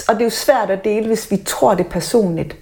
og 0.07 0.13
det 0.13 0.21
er 0.21 0.25
jo 0.25 0.29
svært 0.29 0.69
at 0.69 0.83
dele, 0.83 1.07
hvis 1.07 1.31
vi 1.31 1.37
tror 1.37 1.73
det 1.73 1.87
personligt. 1.87 2.55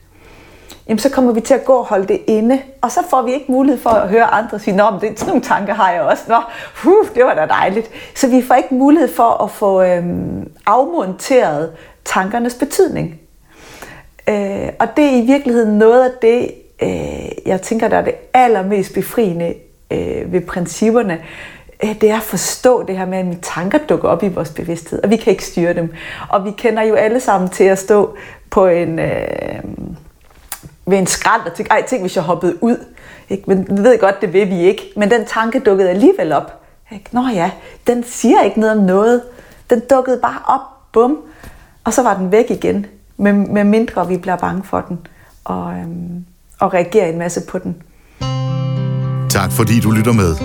Jamen, 0.87 0.99
så 0.99 1.09
kommer 1.09 1.31
vi 1.31 1.41
til 1.41 1.53
at 1.53 1.65
gå 1.65 1.73
og 1.73 1.85
holde 1.85 2.07
det 2.07 2.21
inde, 2.27 2.61
og 2.81 2.91
så 2.91 2.99
får 3.09 3.21
vi 3.21 3.33
ikke 3.33 3.51
mulighed 3.51 3.81
for 3.81 3.89
at 3.89 4.09
høre 4.09 4.23
andre 4.23 4.59
sige, 4.59 4.75
Nå, 4.75 4.89
men 4.89 5.01
det, 5.01 5.19
sådan 5.19 5.29
nogle 5.29 5.43
tanker 5.43 5.73
har 5.73 5.91
jeg 5.91 6.01
også. 6.01 6.23
Nå, 6.27 6.37
uh, 6.85 7.07
det 7.15 7.25
var 7.25 7.33
da 7.33 7.45
dejligt. 7.45 7.89
Så 8.15 8.27
vi 8.27 8.41
får 8.41 8.55
ikke 8.55 8.73
mulighed 8.73 9.09
for 9.15 9.43
at 9.43 9.51
få 9.51 9.83
øhm, 9.83 10.51
afmonteret 10.65 11.71
tankernes 12.05 12.55
betydning. 12.55 13.19
Øh, 14.29 14.69
og 14.79 14.87
det 14.97 15.05
er 15.05 15.23
i 15.23 15.25
virkeligheden 15.25 15.77
noget 15.77 16.03
af 16.03 16.11
det, 16.21 16.51
øh, 16.81 17.47
jeg 17.47 17.61
tænker, 17.61 17.87
der 17.87 17.97
er 17.97 18.03
det 18.03 18.15
allermest 18.33 18.93
befriende 18.93 19.53
øh, 19.91 20.33
ved 20.33 20.41
principperne. 20.41 21.19
Øh, 21.83 22.01
det 22.01 22.11
er 22.11 22.17
at 22.17 22.23
forstå 22.23 22.83
det 22.83 22.97
her 22.97 23.05
med, 23.05 23.17
at 23.17 23.25
mine 23.25 23.41
tanker 23.41 23.77
dukker 23.89 24.09
op 24.09 24.23
i 24.23 24.27
vores 24.27 24.49
bevidsthed, 24.49 25.03
og 25.03 25.09
vi 25.09 25.15
kan 25.15 25.31
ikke 25.31 25.45
styre 25.45 25.73
dem. 25.73 25.93
Og 26.29 26.45
vi 26.45 26.51
kender 26.51 26.83
jo 26.83 26.95
alle 26.95 27.19
sammen 27.19 27.49
til 27.49 27.63
at 27.63 27.79
stå 27.79 28.17
på 28.49 28.67
en... 28.67 28.99
Øh, 28.99 29.63
ved 30.87 30.97
en 30.97 31.07
skrald 31.07 31.41
og 31.45 31.53
tænkte, 31.53 31.71
ej, 31.71 31.85
tænk 31.87 32.01
hvis 32.01 32.15
jeg 32.15 32.23
hoppede 32.23 32.63
ud. 32.63 32.77
Ikke? 33.29 33.43
Men 33.47 33.67
vi 33.77 33.83
ved 33.83 33.99
godt, 33.99 34.21
det 34.21 34.33
vil 34.33 34.49
vi 34.49 34.59
ikke. 34.59 34.91
Men 34.95 35.11
den 35.11 35.25
tanke 35.25 35.59
dukkede 35.59 35.89
alligevel 35.89 36.31
op. 36.31 36.61
Ikke? 36.91 37.05
Nå 37.11 37.27
ja, 37.33 37.51
den 37.87 38.03
siger 38.03 38.41
ikke 38.41 38.59
noget 38.59 38.77
om 38.77 38.83
noget. 38.83 39.21
Den 39.69 39.81
dukkede 39.89 40.19
bare 40.21 40.39
op, 40.47 40.61
bum, 40.93 41.17
og 41.83 41.93
så 41.93 42.03
var 42.03 42.17
den 42.17 42.31
væk 42.31 42.51
igen. 42.51 42.85
Med, 43.17 43.33
med 43.33 43.63
mindre 43.63 44.07
vi 44.07 44.17
bliver 44.17 44.35
bange 44.35 44.63
for 44.63 44.81
den, 44.81 45.07
og, 45.43 45.73
øhm, 45.73 46.25
og 46.59 46.73
reagerer 46.73 47.07
en 47.07 47.17
masse 47.17 47.41
på 47.49 47.59
den. 47.59 47.75
Tak 49.29 49.51
fordi 49.51 49.79
du 49.79 49.91
lytter 49.91 50.13
med. 50.13 50.35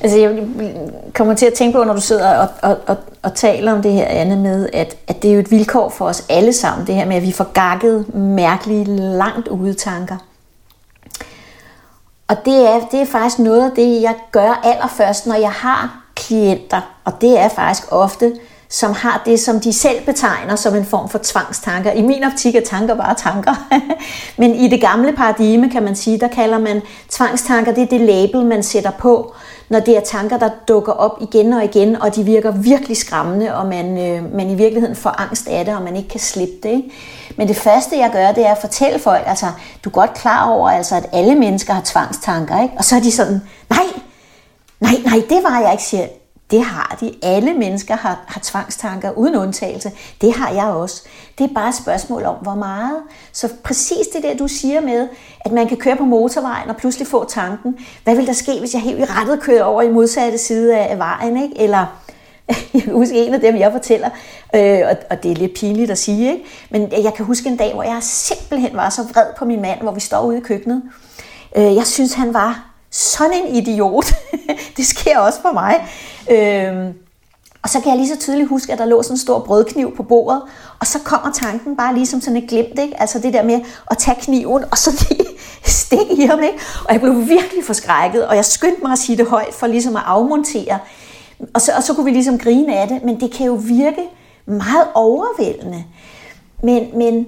Altså, 0.00 0.18
jeg 0.18 0.46
kommer 1.14 1.34
til 1.34 1.46
at 1.46 1.52
tænke 1.52 1.78
på, 1.78 1.84
når 1.84 1.94
du 1.94 2.00
sidder 2.00 2.38
og, 2.38 2.48
og, 2.62 2.78
og, 2.86 2.96
og 3.22 3.34
taler 3.34 3.72
om 3.72 3.82
det 3.82 3.92
her 3.92 4.06
andet 4.06 4.38
med, 4.38 4.68
at, 4.72 4.96
at 5.08 5.22
det 5.22 5.30
er 5.30 5.34
jo 5.34 5.40
et 5.40 5.50
vilkår 5.50 5.88
for 5.88 6.04
os 6.04 6.24
alle 6.28 6.52
sammen, 6.52 6.86
det 6.86 6.94
her 6.94 7.06
med, 7.06 7.16
at 7.16 7.22
vi 7.22 7.32
får 7.32 7.52
gakket 7.52 8.14
mærkelige, 8.14 8.84
langt 9.18 9.48
ude 9.48 9.74
tanker. 9.74 10.16
Og 12.28 12.36
det 12.44 12.68
er, 12.68 12.80
det 12.90 13.00
er 13.00 13.06
faktisk 13.06 13.38
noget 13.38 13.70
af 13.70 13.76
det, 13.76 14.02
jeg 14.02 14.14
gør 14.32 14.60
allerførst, 14.64 15.26
når 15.26 15.34
jeg 15.34 15.50
har 15.50 16.02
klienter, 16.14 16.80
og 17.04 17.20
det 17.20 17.38
er 17.38 17.48
faktisk 17.48 17.92
ofte, 17.92 18.32
som 18.68 18.92
har 18.92 19.22
det, 19.26 19.40
som 19.40 19.60
de 19.60 19.72
selv 19.72 20.04
betegner 20.06 20.56
som 20.56 20.74
en 20.74 20.84
form 20.84 21.08
for 21.08 21.20
tvangstanker. 21.22 21.92
I 21.92 22.02
min 22.02 22.24
optik 22.24 22.54
er 22.54 22.60
tanker 22.60 22.94
bare 22.94 23.14
tanker. 23.14 23.54
Men 24.40 24.54
i 24.54 24.68
det 24.68 24.80
gamle 24.80 25.12
paradigme, 25.12 25.70
kan 25.70 25.82
man 25.82 25.96
sige, 25.96 26.20
der 26.20 26.28
kalder 26.28 26.58
man 26.58 26.82
tvangstanker, 27.10 27.74
det 27.74 27.82
er 27.82 27.86
det 27.86 28.00
label, 28.00 28.46
man 28.46 28.62
sætter 28.62 28.90
på, 28.90 29.34
når 29.68 29.80
det 29.80 29.96
er 29.96 30.00
tanker, 30.00 30.38
der 30.38 30.50
dukker 30.68 30.92
op 30.92 31.18
igen 31.20 31.52
og 31.52 31.64
igen, 31.64 31.96
og 32.02 32.16
de 32.16 32.24
virker 32.24 32.50
virkelig 32.50 32.96
skræmmende, 32.96 33.54
og 33.54 33.66
man, 33.66 33.98
øh, 33.98 34.34
man 34.34 34.50
i 34.50 34.54
virkeligheden 34.54 34.96
får 34.96 35.20
angst 35.20 35.48
af 35.48 35.64
det, 35.64 35.76
og 35.76 35.82
man 35.82 35.96
ikke 35.96 36.08
kan 36.08 36.20
slippe 36.20 36.54
det. 36.62 36.70
Ikke? 36.70 36.90
Men 37.36 37.48
det 37.48 37.56
første, 37.56 37.98
jeg 37.98 38.10
gør, 38.12 38.32
det 38.32 38.46
er 38.46 38.52
at 38.52 38.60
fortælle 38.60 38.98
folk, 38.98 39.22
altså, 39.26 39.46
du 39.84 39.88
er 39.88 39.92
godt 39.92 40.14
klar 40.14 40.50
over, 40.50 40.70
altså, 40.70 40.96
at 40.96 41.06
alle 41.12 41.34
mennesker 41.34 41.72
har 41.72 41.82
tvangstanker, 41.84 42.62
ikke? 42.62 42.74
og 42.78 42.84
så 42.84 42.96
er 42.96 43.00
de 43.00 43.12
sådan, 43.12 43.40
nej, 43.70 43.86
nej, 44.80 44.94
nej, 45.04 45.22
det 45.28 45.42
var 45.42 45.60
jeg 45.60 45.72
ikke, 45.72 45.84
siger 45.84 46.06
det 46.50 46.62
har 46.62 46.96
de. 47.00 47.14
Alle 47.22 47.54
mennesker 47.54 47.96
har, 47.96 48.24
har 48.26 48.40
tvangstanker 48.44 49.10
uden 49.10 49.36
undtagelse. 49.36 49.92
Det 50.20 50.32
har 50.32 50.50
jeg 50.50 50.64
også. 50.64 51.02
Det 51.38 51.50
er 51.50 51.54
bare 51.54 51.68
et 51.68 51.74
spørgsmål 51.74 52.24
om, 52.24 52.34
hvor 52.34 52.54
meget. 52.54 52.96
Så 53.32 53.48
præcis 53.64 54.06
det 54.06 54.22
der, 54.22 54.36
du 54.36 54.48
siger 54.48 54.80
med, 54.80 55.08
at 55.40 55.52
man 55.52 55.68
kan 55.68 55.76
køre 55.76 55.96
på 55.96 56.04
motorvejen 56.04 56.68
og 56.68 56.76
pludselig 56.76 57.08
få 57.08 57.24
tanken, 57.24 57.78
hvad 58.04 58.16
vil 58.16 58.26
der 58.26 58.32
ske, 58.32 58.58
hvis 58.58 58.74
jeg 58.74 58.82
helt 58.82 58.98
i 58.98 59.04
rettet 59.04 59.40
kører 59.40 59.64
over 59.64 59.82
i 59.82 59.90
modsatte 59.90 60.38
side 60.38 60.76
af 60.76 60.98
vejen, 60.98 61.42
ikke? 61.42 61.60
Eller 61.60 61.86
jeg 62.74 62.82
kan 62.82 62.92
huske 62.92 63.26
en 63.26 63.34
af 63.34 63.40
dem, 63.40 63.56
jeg 63.56 63.72
fortæller, 63.72 64.10
øh, 64.54 64.80
og, 64.90 64.96
og 65.10 65.22
det 65.22 65.30
er 65.30 65.34
lidt 65.34 65.54
pinligt 65.54 65.90
at 65.90 65.98
sige, 65.98 66.32
ikke? 66.32 66.44
men 66.70 66.92
jeg 66.92 67.14
kan 67.14 67.24
huske 67.24 67.48
en 67.48 67.56
dag, 67.56 67.74
hvor 67.74 67.82
jeg 67.82 67.98
simpelthen 68.02 68.76
var 68.76 68.90
så 68.90 69.02
vred 69.02 69.26
på 69.38 69.44
min 69.44 69.62
mand, 69.62 69.80
hvor 69.80 69.92
vi 69.92 70.00
står 70.00 70.22
ude 70.22 70.38
i 70.38 70.40
køkkenet. 70.40 70.82
Øh, 71.56 71.74
jeg 71.74 71.86
synes, 71.86 72.14
han 72.14 72.34
var 72.34 72.72
sådan 72.90 73.32
en 73.32 73.56
idiot. 73.56 74.06
det 74.76 74.86
sker 74.86 75.18
også 75.18 75.40
for 75.42 75.52
mig. 75.52 75.88
Øh, 76.30 76.94
og 77.66 77.70
så 77.70 77.80
kan 77.80 77.90
jeg 77.90 77.98
lige 77.98 78.08
så 78.08 78.18
tydeligt 78.18 78.48
huske, 78.48 78.72
at 78.72 78.78
der 78.78 78.84
lå 78.84 79.02
sådan 79.02 79.14
en 79.14 79.18
stor 79.18 79.38
brødkniv 79.38 79.96
på 79.96 80.02
bordet, 80.02 80.42
og 80.80 80.86
så 80.86 80.98
kommer 80.98 81.32
tanken 81.32 81.76
bare 81.76 81.94
ligesom 81.94 82.20
sådan 82.20 82.36
et 82.36 82.48
glimt, 82.48 82.78
ikke? 82.78 83.00
Altså 83.00 83.18
det 83.18 83.32
der 83.32 83.42
med 83.42 83.60
at 83.90 83.98
tage 83.98 84.16
kniven, 84.20 84.64
og 84.70 84.78
så 84.78 85.06
lige 85.08 85.26
stikke 85.80 86.12
i 86.12 86.26
ham, 86.26 86.42
ikke? 86.42 86.58
Og 86.84 86.92
jeg 86.92 87.00
blev 87.00 87.28
virkelig 87.28 87.64
forskrækket, 87.64 88.26
og 88.26 88.36
jeg 88.36 88.44
skyndte 88.44 88.82
mig 88.82 88.92
at 88.92 88.98
sige 88.98 89.16
det 89.16 89.26
højt, 89.26 89.54
for 89.54 89.66
ligesom 89.66 89.96
at 89.96 90.02
afmontere. 90.06 90.78
Og 91.54 91.60
så, 91.60 91.72
og 91.76 91.82
så 91.82 91.94
kunne 91.94 92.04
vi 92.04 92.10
ligesom 92.10 92.38
grine 92.38 92.76
af 92.76 92.88
det, 92.88 93.02
men 93.04 93.20
det 93.20 93.32
kan 93.32 93.46
jo 93.46 93.54
virke 93.54 94.02
meget 94.46 94.88
overvældende. 94.94 95.84
Men, 96.62 96.98
men, 96.98 97.26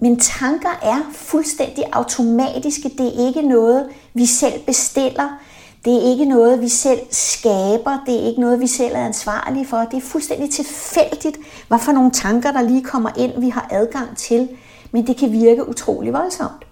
men 0.00 0.20
tanker 0.20 0.78
er 0.82 1.10
fuldstændig 1.12 1.84
automatiske. 1.92 2.88
Det 2.88 3.06
er 3.06 3.26
ikke 3.26 3.42
noget, 3.42 3.88
vi 4.14 4.26
selv 4.26 4.60
bestiller. 4.66 5.38
Det 5.84 5.94
er 5.96 6.10
ikke 6.10 6.24
noget, 6.24 6.60
vi 6.60 6.68
selv 6.68 7.00
skaber. 7.10 8.02
Det 8.06 8.14
er 8.14 8.26
ikke 8.26 8.40
noget, 8.40 8.60
vi 8.60 8.66
selv 8.66 8.94
er 8.94 9.06
ansvarlige 9.06 9.66
for. 9.66 9.76
Det 9.78 9.96
er 9.96 10.00
fuldstændig 10.00 10.50
tilfældigt, 10.50 11.38
hvad 11.68 11.78
for 11.78 11.92
nogle 11.92 12.10
tanker, 12.10 12.52
der 12.52 12.62
lige 12.62 12.84
kommer 12.84 13.10
ind, 13.16 13.40
vi 13.40 13.48
har 13.48 13.68
adgang 13.70 14.16
til. 14.16 14.48
Men 14.92 15.06
det 15.06 15.16
kan 15.16 15.32
virke 15.32 15.68
utrolig 15.68 16.12
voldsomt. 16.12 16.67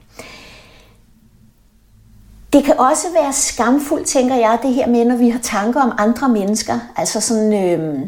Det 2.56 2.64
kan 2.64 2.78
også 2.78 3.06
være 3.14 3.32
skamfuldt, 3.32 4.06
tænker 4.06 4.34
jeg, 4.34 4.58
det 4.62 4.74
her 4.74 4.86
med, 4.86 5.04
når 5.04 5.16
vi 5.16 5.30
har 5.30 5.38
tanker 5.38 5.80
om 5.80 5.92
andre 5.98 6.28
mennesker. 6.28 6.78
Altså 6.96 7.20
sådan 7.20 7.52
øh, 7.52 8.00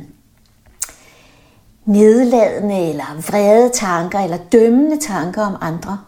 nedladende 1.85 2.89
eller 2.91 3.05
vrede 3.31 3.69
tanker 3.69 4.19
eller 4.19 4.37
dømmende 4.37 4.99
tanker 5.01 5.43
om 5.43 5.57
andre 5.61 5.99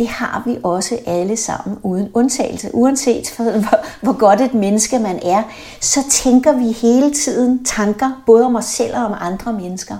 det 0.00 0.08
har 0.08 0.42
vi 0.46 0.58
også 0.62 0.98
alle 1.06 1.36
sammen 1.36 1.78
uden 1.82 2.10
undtagelse. 2.14 2.70
Uanset 2.74 3.34
hvor, 3.36 3.84
hvor 4.00 4.18
godt 4.18 4.40
et 4.40 4.54
menneske 4.54 4.98
man 4.98 5.20
er, 5.22 5.42
så 5.80 6.00
tænker 6.10 6.52
vi 6.52 6.72
hele 6.72 7.14
tiden 7.14 7.64
tanker, 7.64 8.22
både 8.26 8.44
om 8.44 8.56
os 8.56 8.64
selv 8.64 8.96
og 8.96 9.04
om 9.04 9.14
andre 9.20 9.52
mennesker. 9.52 9.96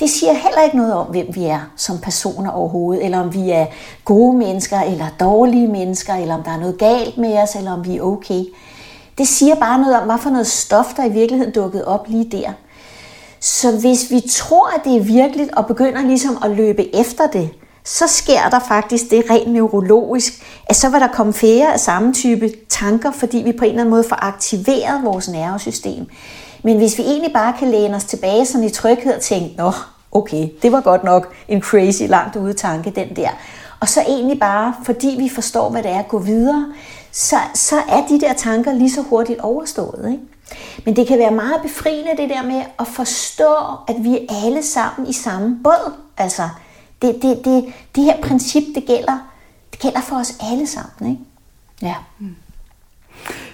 Det 0.00 0.10
siger 0.10 0.32
heller 0.32 0.62
ikke 0.64 0.76
noget 0.76 0.94
om, 0.94 1.06
hvem 1.06 1.26
vi 1.34 1.44
er 1.44 1.60
som 1.76 1.98
personer 1.98 2.50
overhovedet, 2.50 3.04
eller 3.04 3.20
om 3.20 3.34
vi 3.34 3.50
er 3.50 3.66
gode 4.04 4.36
mennesker, 4.36 4.80
eller 4.80 5.06
dårlige 5.20 5.68
mennesker, 5.68 6.14
eller 6.14 6.34
om 6.34 6.42
der 6.42 6.50
er 6.50 6.60
noget 6.60 6.78
galt 6.78 7.18
med 7.18 7.38
os, 7.38 7.54
eller 7.54 7.72
om 7.72 7.86
vi 7.86 7.96
er 7.96 8.02
okay. 8.02 8.44
Det 9.18 9.28
siger 9.28 9.54
bare 9.54 9.80
noget 9.80 9.96
om, 10.00 10.04
hvad 10.06 10.18
for 10.18 10.30
noget 10.30 10.46
stof, 10.46 10.94
der 10.96 11.04
i 11.04 11.12
virkeligheden 11.12 11.54
dukkede 11.54 11.88
op 11.88 12.08
lige 12.08 12.30
der. 12.30 12.52
Så 13.40 13.78
hvis 13.80 14.10
vi 14.10 14.20
tror, 14.30 14.74
at 14.76 14.84
det 14.84 14.96
er 14.96 15.02
virkeligt, 15.02 15.50
og 15.52 15.66
begynder 15.66 16.02
ligesom 16.02 16.38
at 16.44 16.50
løbe 16.50 16.96
efter 16.96 17.26
det, 17.26 17.50
så 17.84 18.06
sker 18.06 18.48
der 18.50 18.58
faktisk 18.68 19.10
det 19.10 19.24
rent 19.30 19.52
neurologisk, 19.52 20.32
at 20.66 20.76
så 20.76 20.88
vil 20.90 21.00
der 21.00 21.08
komme 21.08 21.32
flere 21.32 21.72
af 21.72 21.80
samme 21.80 22.14
type 22.14 22.50
tanker, 22.68 23.10
fordi 23.10 23.38
vi 23.38 23.52
på 23.52 23.64
en 23.64 23.70
eller 23.70 23.80
anden 23.80 23.90
måde 23.90 24.04
får 24.08 24.24
aktiveret 24.24 25.04
vores 25.04 25.28
nervesystem. 25.28 26.06
Men 26.62 26.76
hvis 26.76 26.98
vi 26.98 27.02
egentlig 27.02 27.32
bare 27.32 27.54
kan 27.58 27.70
læne 27.70 27.96
os 27.96 28.04
tilbage 28.04 28.46
sådan 28.46 28.66
i 28.66 28.70
tryghed 28.70 29.14
og 29.14 29.20
tænke, 29.20 29.56
nå, 29.56 29.72
okay, 30.12 30.48
det 30.62 30.72
var 30.72 30.80
godt 30.80 31.04
nok 31.04 31.34
en 31.48 31.62
crazy 31.62 32.02
langt 32.02 32.36
ude 32.36 32.52
tanke, 32.52 32.90
den 32.90 33.16
der. 33.16 33.30
Og 33.80 33.88
så 33.88 34.00
egentlig 34.00 34.40
bare, 34.40 34.74
fordi 34.84 35.16
vi 35.18 35.28
forstår, 35.28 35.70
hvad 35.70 35.82
det 35.82 35.90
er 35.90 35.98
at 35.98 36.08
gå 36.08 36.18
videre, 36.18 36.72
så, 37.12 37.36
så 37.54 37.76
er 37.88 38.06
de 38.08 38.20
der 38.20 38.32
tanker 38.32 38.72
lige 38.72 38.90
så 38.90 39.02
hurtigt 39.02 39.40
overstået. 39.40 40.10
Ikke? 40.12 40.22
Men 40.84 40.96
det 40.96 41.06
kan 41.06 41.18
være 41.18 41.30
meget 41.30 41.62
befriende 41.62 42.10
det 42.16 42.30
der 42.30 42.42
med 42.42 42.62
at 42.78 42.86
forstå, 42.86 43.54
at 43.88 43.96
vi 43.98 44.14
er 44.14 44.46
alle 44.46 44.62
sammen 44.62 45.08
i 45.08 45.12
samme 45.12 45.58
båd. 45.64 45.92
Altså, 46.16 46.48
det, 47.02 47.22
det, 47.22 47.44
det, 47.44 47.72
det 47.94 48.04
her 48.04 48.22
princip, 48.22 48.62
det 48.74 48.84
gælder, 48.86 49.18
det 49.70 49.80
gælder 49.80 50.00
for 50.00 50.16
os 50.16 50.34
alle 50.52 50.66
sammen. 50.66 51.10
Ikke? 51.10 51.22
Ja. 51.82 51.94
Mm. 52.18 52.36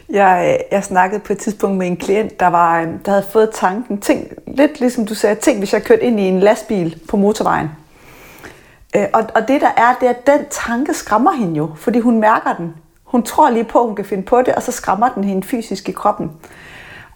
Jeg, 0.08 0.60
jeg 0.70 0.84
snakkede 0.84 1.20
på 1.20 1.32
et 1.32 1.38
tidspunkt 1.38 1.78
med 1.78 1.86
en 1.86 1.96
klient, 1.96 2.40
der, 2.40 2.46
var, 2.46 2.80
øhm, 2.80 2.98
der 2.98 3.10
havde 3.10 3.26
fået 3.32 3.50
tanken, 3.54 4.00
tænk, 4.00 4.32
lidt 4.46 4.80
ligesom 4.80 5.06
du 5.06 5.14
sagde, 5.14 5.34
tænk 5.34 5.58
hvis 5.58 5.72
jeg 5.72 5.82
kørte 5.82 6.02
ind 6.02 6.20
i 6.20 6.22
en 6.22 6.40
lastbil 6.40 7.00
på 7.08 7.16
motorvejen. 7.16 7.68
Øh, 8.96 9.06
og, 9.12 9.24
og 9.34 9.48
det 9.48 9.60
der 9.60 9.70
er, 9.76 9.94
det 10.00 10.06
er, 10.06 10.10
at 10.10 10.26
den 10.26 10.40
tanke 10.50 10.94
skræmmer 10.94 11.32
hende 11.32 11.56
jo, 11.56 11.70
fordi 11.76 11.98
hun 11.98 12.20
mærker 12.20 12.54
den. 12.54 12.74
Hun 13.04 13.22
tror 13.22 13.50
lige 13.50 13.64
på, 13.64 13.80
at 13.80 13.86
hun 13.86 13.96
kan 13.96 14.04
finde 14.04 14.22
på 14.22 14.42
det, 14.42 14.54
og 14.54 14.62
så 14.62 14.72
skræmmer 14.72 15.08
den 15.08 15.24
hende 15.24 15.46
fysisk 15.46 15.88
i 15.88 15.92
kroppen. 15.92 16.30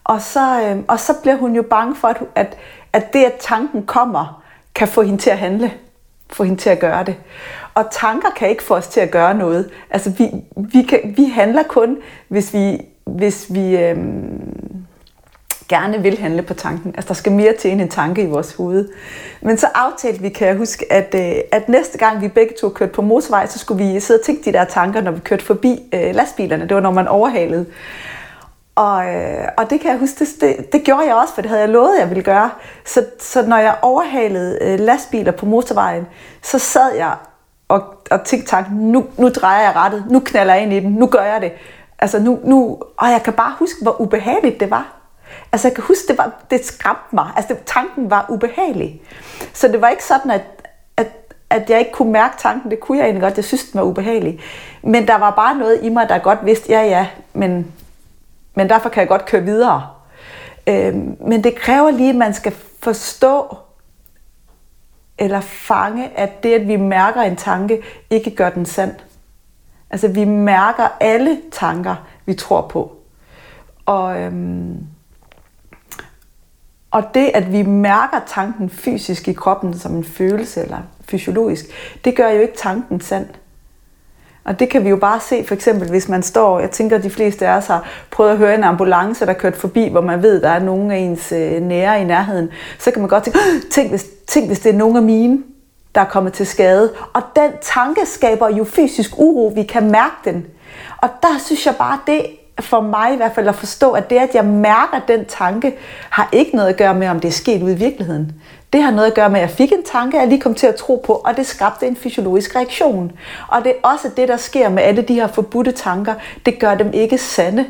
Og 0.04 0.22
så, 0.22 0.62
øh, 0.62 0.78
og 0.88 1.00
så 1.00 1.14
bliver 1.22 1.36
hun 1.36 1.54
jo 1.54 1.62
bange 1.62 1.94
for, 1.94 2.08
at, 2.08 2.16
at, 2.34 2.56
at 2.92 3.12
det, 3.12 3.24
at 3.24 3.34
tanken 3.40 3.86
kommer, 3.86 4.42
kan 4.74 4.88
få 4.88 5.02
hende 5.02 5.18
til 5.18 5.30
at 5.30 5.38
handle 5.38 5.72
få 6.34 6.44
hende 6.44 6.60
til 6.60 6.70
at 6.70 6.78
gøre 6.78 7.04
det. 7.04 7.16
Og 7.74 7.84
tanker 7.90 8.28
kan 8.36 8.48
ikke 8.48 8.62
få 8.62 8.74
os 8.74 8.88
til 8.88 9.00
at 9.00 9.10
gøre 9.10 9.34
noget. 9.34 9.70
Altså, 9.90 10.10
vi, 10.10 10.30
vi, 10.56 10.82
kan, 10.82 11.14
vi 11.16 11.24
handler 11.24 11.62
kun, 11.62 11.96
hvis 12.28 12.54
vi, 12.54 12.80
hvis 13.06 13.46
vi 13.50 13.76
øhm, 13.76 14.82
gerne 15.68 16.02
vil 16.02 16.18
handle 16.18 16.42
på 16.42 16.54
tanken. 16.54 16.94
Altså, 16.96 17.08
der 17.08 17.14
skal 17.14 17.32
mere 17.32 17.54
til 17.58 17.72
end 17.72 17.80
en 17.80 17.88
tanke 17.88 18.22
i 18.22 18.26
vores 18.26 18.54
hoved. 18.54 18.88
Men 19.40 19.58
så 19.58 19.66
aftalte 19.74 20.22
vi, 20.22 20.28
kan 20.28 20.48
jeg 20.48 20.56
huske, 20.56 20.92
at, 20.92 21.14
øh, 21.14 21.42
at 21.52 21.68
næste 21.68 21.98
gang 21.98 22.20
vi 22.20 22.28
begge 22.28 22.54
to 22.60 22.68
kørte 22.68 22.92
på 22.92 23.02
motorvej, 23.02 23.46
så 23.46 23.58
skulle 23.58 23.84
vi 23.84 24.00
sidde 24.00 24.20
og 24.20 24.24
tænke 24.24 24.44
de 24.44 24.52
der 24.52 24.64
tanker, 24.64 25.00
når 25.00 25.10
vi 25.10 25.20
kørte 25.20 25.44
forbi 25.44 25.80
øh, 25.94 26.14
lastbilerne. 26.14 26.68
Det 26.68 26.74
var, 26.74 26.80
når 26.80 26.90
man 26.90 27.08
overhalede. 27.08 27.66
Og, 28.74 29.14
øh, 29.14 29.48
og 29.56 29.70
det 29.70 29.80
kan 29.80 29.90
jeg 29.90 29.98
huske, 29.98 30.24
det, 30.24 30.28
det, 30.40 30.72
det 30.72 30.84
gjorde 30.84 31.06
jeg 31.06 31.14
også, 31.14 31.34
for 31.34 31.42
det 31.42 31.48
havde 31.48 31.62
jeg 31.62 31.70
lovet, 31.70 31.98
jeg 31.98 32.08
ville 32.08 32.22
gøre. 32.22 32.50
Så, 32.84 33.04
så 33.20 33.46
når 33.46 33.56
jeg 33.56 33.76
overhalede 33.82 34.58
øh, 34.60 34.80
lastbiler 34.80 35.32
på 35.32 35.46
motorvejen, 35.46 36.06
så 36.42 36.58
sad 36.58 36.94
jeg 36.94 37.16
og, 37.68 37.82
og 38.10 38.24
tænkte, 38.24 38.50
tak, 38.50 38.64
nu, 38.72 39.06
nu 39.18 39.28
drejer 39.28 39.62
jeg 39.62 39.76
rettet, 39.76 40.04
nu 40.10 40.20
knaller 40.20 40.54
jeg 40.54 40.62
ind 40.62 40.72
i 40.72 40.80
den, 40.80 40.90
nu 40.90 41.06
gør 41.06 41.22
jeg 41.22 41.40
det. 41.40 41.52
Altså 41.98 42.18
nu, 42.18 42.38
nu, 42.44 42.78
og 42.96 43.10
jeg 43.10 43.22
kan 43.22 43.32
bare 43.32 43.54
huske, 43.58 43.82
hvor 43.82 44.00
ubehageligt 44.00 44.60
det 44.60 44.70
var. 44.70 44.92
Altså 45.52 45.68
jeg 45.68 45.74
kan 45.74 45.84
huske, 45.84 46.08
det, 46.08 46.18
var, 46.18 46.30
det 46.50 46.66
skræmte 46.66 47.02
mig. 47.14 47.30
Altså 47.36 47.54
det, 47.54 47.62
tanken 47.66 48.10
var 48.10 48.26
ubehagelig. 48.28 49.02
Så 49.52 49.68
det 49.68 49.80
var 49.80 49.88
ikke 49.88 50.04
sådan, 50.04 50.30
at, 50.30 50.42
at, 50.96 51.08
at 51.50 51.70
jeg 51.70 51.78
ikke 51.78 51.92
kunne 51.92 52.12
mærke 52.12 52.34
tanken. 52.38 52.70
Det 52.70 52.80
kunne 52.80 52.98
jeg 52.98 53.04
egentlig 53.04 53.22
godt. 53.22 53.36
Jeg 53.36 53.44
synes, 53.44 53.64
den 53.64 53.80
var 53.80 53.86
ubehagelig. 53.86 54.40
Men 54.82 55.08
der 55.08 55.18
var 55.18 55.30
bare 55.30 55.56
noget 55.56 55.78
i 55.82 55.88
mig, 55.88 56.08
der 56.08 56.18
godt 56.18 56.38
vidste, 56.44 56.72
ja 56.72 56.82
ja, 56.82 57.06
men, 57.32 57.72
men 58.54 58.68
derfor 58.68 58.88
kan 58.88 59.00
jeg 59.00 59.08
godt 59.08 59.26
køre 59.26 59.42
videre. 59.42 59.88
Øh, 60.66 60.94
men 61.20 61.44
det 61.44 61.54
kræver 61.54 61.90
lige, 61.90 62.10
at 62.10 62.16
man 62.16 62.34
skal 62.34 62.54
forstå 62.82 63.56
eller 65.18 65.40
fange, 65.40 66.08
at 66.18 66.42
det, 66.42 66.54
at 66.54 66.68
vi 66.68 66.76
mærker 66.76 67.22
en 67.22 67.36
tanke, 67.36 67.82
ikke 68.10 68.30
gør 68.30 68.50
den 68.50 68.66
sand. 68.66 68.94
Altså 69.90 70.08
vi 70.08 70.24
mærker 70.24 70.88
alle 71.00 71.40
tanker, 71.52 71.94
vi 72.26 72.34
tror 72.34 72.60
på. 72.60 72.96
Og, 73.86 74.20
øhm, 74.20 74.86
og 76.90 77.04
det, 77.14 77.30
at 77.34 77.52
vi 77.52 77.62
mærker 77.62 78.20
tanken 78.26 78.70
fysisk 78.70 79.28
i 79.28 79.32
kroppen 79.32 79.78
som 79.78 79.96
en 79.96 80.04
følelse 80.04 80.62
eller 80.62 80.78
fysiologisk, 81.00 81.64
det 82.04 82.16
gør 82.16 82.28
jo 82.28 82.40
ikke 82.40 82.56
tanken 82.56 83.00
sand. 83.00 83.28
Og 84.44 84.60
det 84.60 84.68
kan 84.68 84.84
vi 84.84 84.88
jo 84.88 84.96
bare 84.96 85.20
se, 85.20 85.44
for 85.44 85.54
eksempel 85.54 85.90
hvis 85.90 86.08
man 86.08 86.22
står, 86.22 86.60
jeg 86.60 86.70
tænker 86.70 86.96
at 86.96 87.02
de 87.02 87.10
fleste 87.10 87.46
af 87.48 87.56
os 87.56 87.66
har 87.66 87.88
prøvet 88.10 88.30
at 88.30 88.36
høre 88.36 88.54
en 88.54 88.64
ambulance, 88.64 89.26
der 89.26 89.32
kørt 89.32 89.56
forbi, 89.56 89.88
hvor 89.88 90.00
man 90.00 90.22
ved, 90.22 90.36
at 90.36 90.42
der 90.42 90.48
er 90.48 90.58
nogen 90.58 90.90
af 90.90 90.96
ens 90.96 91.32
øh, 91.32 91.62
nære 91.62 92.00
i 92.00 92.04
nærheden, 92.04 92.48
så 92.78 92.90
kan 92.90 93.02
man 93.02 93.08
godt 93.08 93.24
tænke, 93.24 93.38
tænk 93.70 93.90
hvis, 93.90 94.06
tænk 94.26 94.46
hvis 94.46 94.60
det 94.60 94.74
er 94.74 94.78
nogen 94.78 94.96
af 94.96 95.02
mine, 95.02 95.42
der 95.94 96.00
er 96.00 96.04
kommet 96.04 96.32
til 96.32 96.46
skade. 96.46 96.92
Og 97.12 97.22
den 97.36 97.50
tanke 97.60 98.00
skaber 98.06 98.48
jo 98.48 98.64
fysisk 98.64 99.18
uro, 99.18 99.52
vi 99.54 99.62
kan 99.62 99.90
mærke 99.90 100.14
den. 100.24 100.46
Og 100.98 101.08
der 101.22 101.38
synes 101.44 101.66
jeg 101.66 101.74
bare, 101.78 101.98
det 102.06 102.26
for 102.60 102.80
mig 102.80 103.12
i 103.12 103.16
hvert 103.16 103.34
fald 103.34 103.48
at 103.48 103.54
forstå, 103.54 103.92
at 103.92 104.10
det, 104.10 104.16
at 104.16 104.34
jeg 104.34 104.44
mærker 104.44 105.00
den 105.08 105.24
tanke, 105.24 105.74
har 106.10 106.28
ikke 106.32 106.56
noget 106.56 106.68
at 106.68 106.76
gøre 106.76 106.94
med, 106.94 107.08
om 107.08 107.20
det 107.20 107.28
er 107.28 107.32
sket 107.32 107.62
ude 107.62 107.72
i 107.72 107.76
virkeligheden. 107.76 108.32
Det 108.72 108.82
har 108.82 108.90
noget 108.90 109.06
at 109.06 109.14
gøre 109.14 109.30
med, 109.30 109.40
at 109.40 109.48
jeg 109.48 109.56
fik 109.56 109.72
en 109.72 109.82
tanke, 109.84 110.18
jeg 110.18 110.28
lige 110.28 110.40
kom 110.40 110.54
til 110.54 110.66
at 110.66 110.74
tro 110.74 111.02
på, 111.06 111.12
og 111.12 111.36
det 111.36 111.46
skabte 111.46 111.86
en 111.86 111.96
fysiologisk 111.96 112.56
reaktion. 112.56 113.12
Og 113.48 113.64
det 113.64 113.70
er 113.70 113.88
også 113.88 114.10
det, 114.16 114.28
der 114.28 114.36
sker 114.36 114.68
med 114.68 114.82
alle 114.82 115.02
de 115.02 115.14
her 115.14 115.26
forbudte 115.26 115.72
tanker. 115.72 116.14
Det 116.46 116.58
gør 116.58 116.74
dem 116.74 116.90
ikke 116.92 117.18
sande. 117.18 117.66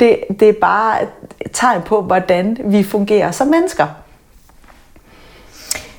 Det, 0.00 0.18
det 0.40 0.48
er 0.48 0.52
bare 0.60 1.02
et 1.40 1.50
tegn 1.52 1.82
på, 1.82 2.02
hvordan 2.02 2.58
vi 2.64 2.84
fungerer 2.84 3.30
som 3.30 3.46
mennesker. 3.46 3.86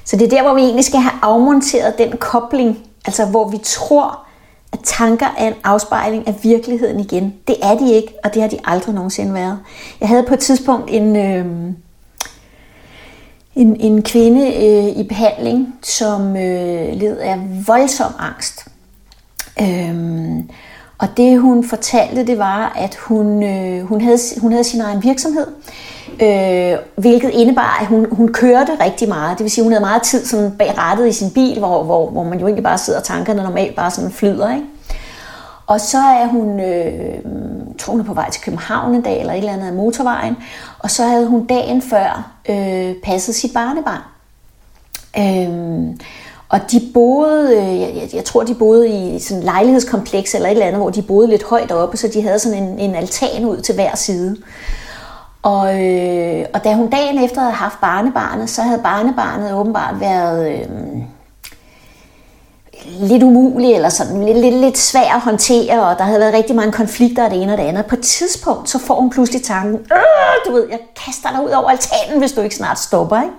Så 0.06 0.18
det 0.18 0.26
er 0.26 0.30
der, 0.30 0.44
hvor 0.44 0.54
vi 0.54 0.62
egentlig 0.62 0.86
skal 0.86 1.00
have 1.00 1.20
afmonteret 1.22 1.98
den 1.98 2.18
kobling, 2.18 2.78
altså 3.06 3.26
hvor 3.26 3.50
vi 3.50 3.58
tror, 3.64 4.27
at 4.74 4.80
tanker 4.84 5.28
er 5.38 5.48
en 5.48 5.54
afspejling 5.64 6.28
af 6.28 6.36
virkeligheden 6.44 7.00
igen. 7.00 7.34
Det 7.48 7.56
er 7.64 7.78
de 7.78 7.94
ikke, 7.94 8.14
og 8.24 8.34
det 8.34 8.42
har 8.42 8.50
de 8.50 8.60
aldrig 8.66 8.96
nogensinde 8.96 9.34
været. 9.34 9.60
Jeg 10.00 10.08
havde 10.08 10.24
på 10.28 10.34
et 10.34 10.40
tidspunkt 10.40 10.90
en, 10.92 11.16
øh, 11.16 11.46
en, 13.56 13.76
en 13.80 14.02
kvinde 14.02 14.42
øh, 14.42 15.00
i 15.00 15.04
behandling, 15.04 15.76
som 15.84 16.38
øh, 16.38 16.94
led 16.94 17.18
af 17.18 17.40
voldsom 17.68 18.12
angst. 18.20 18.66
Øh, 19.62 19.96
og 20.98 21.08
det 21.18 21.40
hun 21.40 21.64
fortalte, 21.64 22.28
det 22.28 22.38
var, 22.38 22.74
at 22.76 22.96
hun, 22.96 23.44
øh, 23.44 23.84
hun, 23.84 24.02
havde, 24.02 24.18
hun 24.42 24.52
havde 24.52 24.64
sin 24.64 24.82
egen 24.82 25.04
virksomhed, 25.04 25.48
øh, 26.22 26.78
hvilket 26.96 27.30
indebar, 27.30 27.78
at 27.82 27.88
hun, 27.88 28.08
hun 28.12 28.34
kørte 28.34 28.72
rigtig 28.82 29.08
meget. 29.10 29.38
Det 29.38 29.44
vil 29.44 29.52
sige, 29.52 29.64
hun 29.64 29.72
havde 29.72 29.86
meget 29.86 30.02
tid 30.02 30.26
sådan 30.26 30.52
bag 30.52 30.78
rattet 30.78 31.08
i 31.08 31.12
sin 31.12 31.32
bil, 31.32 31.60
hvor, 31.60 31.84
hvor, 31.84 32.10
hvor 32.10 32.24
man 32.24 32.40
jo 32.40 32.48
ikke 32.48 32.62
bare 32.62 32.78
sidder 32.78 33.00
og 33.00 33.06
tankerne 33.06 33.44
normalt 33.44 33.76
bare 33.76 33.92
sådan 33.92 34.12
flyder. 34.12 34.56
Ikke? 34.56 34.66
Og 35.68 35.82
så 35.82 35.98
er 35.98 36.28
hun, 36.28 36.60
øh, 36.60 37.16
tror 37.80 37.92
hun 37.92 38.00
er 38.00 38.06
på 38.06 38.14
vej 38.14 38.30
til 38.30 38.42
København 38.42 38.96
en 38.96 39.02
dag, 39.02 39.20
eller 39.20 39.34
et 39.34 39.38
eller 39.38 39.54
andet 39.54 39.68
af 39.68 39.74
motorvejen, 39.74 40.38
og 40.80 40.92
så 40.92 41.04
havde 41.04 41.28
hun 41.28 41.46
dagen 41.46 41.82
før 41.82 42.32
øh, 42.50 42.96
passet 43.04 43.36
sit 43.36 43.54
barnebarn. 43.54 44.02
Øh, 45.18 45.96
og 46.50 46.60
de 46.72 46.82
boede, 46.94 47.58
øh, 47.58 47.80
jeg, 47.80 48.10
jeg 48.14 48.26
tror 48.26 48.44
de 48.44 48.54
boede 48.54 48.90
i 48.90 49.20
sådan 49.20 49.38
et 49.40 49.46
lejlighedskompleks 49.46 50.36
eller 50.36 50.48
et 50.48 50.52
eller 50.52 50.66
andet, 50.66 50.82
hvor 50.82 50.90
de 50.90 51.02
boede 51.02 51.28
lidt 51.28 51.44
højt 51.44 51.72
oppe, 51.72 51.98
så 51.98 52.08
de 52.08 52.22
havde 52.22 52.40
sådan 52.40 52.64
en, 52.64 52.80
en 52.80 52.96
altan 52.96 53.46
ud 53.46 53.58
til 53.62 53.76
hver 53.76 53.96
side. 53.96 54.38
Og, 55.42 55.84
øh, 55.84 56.46
og 56.54 56.64
da 56.64 56.74
hun 56.74 56.90
dagen 56.90 57.24
efter 57.24 57.42
havde 57.42 57.54
haft 57.54 57.82
barnebarnet, 57.82 58.50
så 58.50 58.62
havde 58.62 58.82
barnebarnet 58.84 59.54
åbenbart 59.54 60.00
været 60.00 60.52
øh, 60.52 60.68
lidt 63.00 63.24
umulig, 63.24 63.74
eller 63.74 63.90
sådan 63.90 64.26
lidt, 64.26 64.38
lidt, 64.38 64.56
lidt 64.56 64.78
svær 64.78 65.16
at 65.16 65.22
håndtere, 65.22 65.84
og 65.84 65.98
der 65.98 66.04
havde 66.04 66.20
været 66.20 66.34
rigtig 66.34 66.56
mange 66.56 66.72
konflikter 66.72 67.24
af 67.24 67.30
det 67.30 67.42
ene 67.42 67.52
og 67.52 67.58
det 67.58 67.64
andet. 67.64 67.86
På 67.86 67.96
et 67.96 68.02
tidspunkt, 68.02 68.70
så 68.70 68.80
får 68.80 69.00
hun 69.00 69.10
pludselig 69.10 69.44
tanken, 69.44 69.76
øh, 69.76 70.48
du 70.48 70.52
ved, 70.52 70.68
jeg 70.70 70.80
kaster 71.06 71.30
dig 71.30 71.46
ud 71.46 71.50
over 71.50 71.70
altanen, 71.70 72.20
hvis 72.20 72.32
du 72.32 72.42
ikke 72.42 72.56
snart 72.56 72.80
stopper. 72.80 73.22
Ikke? 73.22 73.34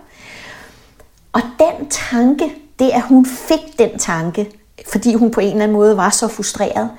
Og 1.33 1.40
den 1.59 1.88
tanke, 1.88 2.44
det 2.78 2.90
at 2.90 3.02
hun 3.02 3.26
fik 3.26 3.78
den 3.78 3.98
tanke, 3.98 4.50
fordi 4.90 5.14
hun 5.14 5.30
på 5.30 5.40
en 5.40 5.46
eller 5.48 5.62
anden 5.62 5.76
måde 5.76 5.96
var 5.96 6.10
så 6.10 6.28
frustreret, 6.28 6.90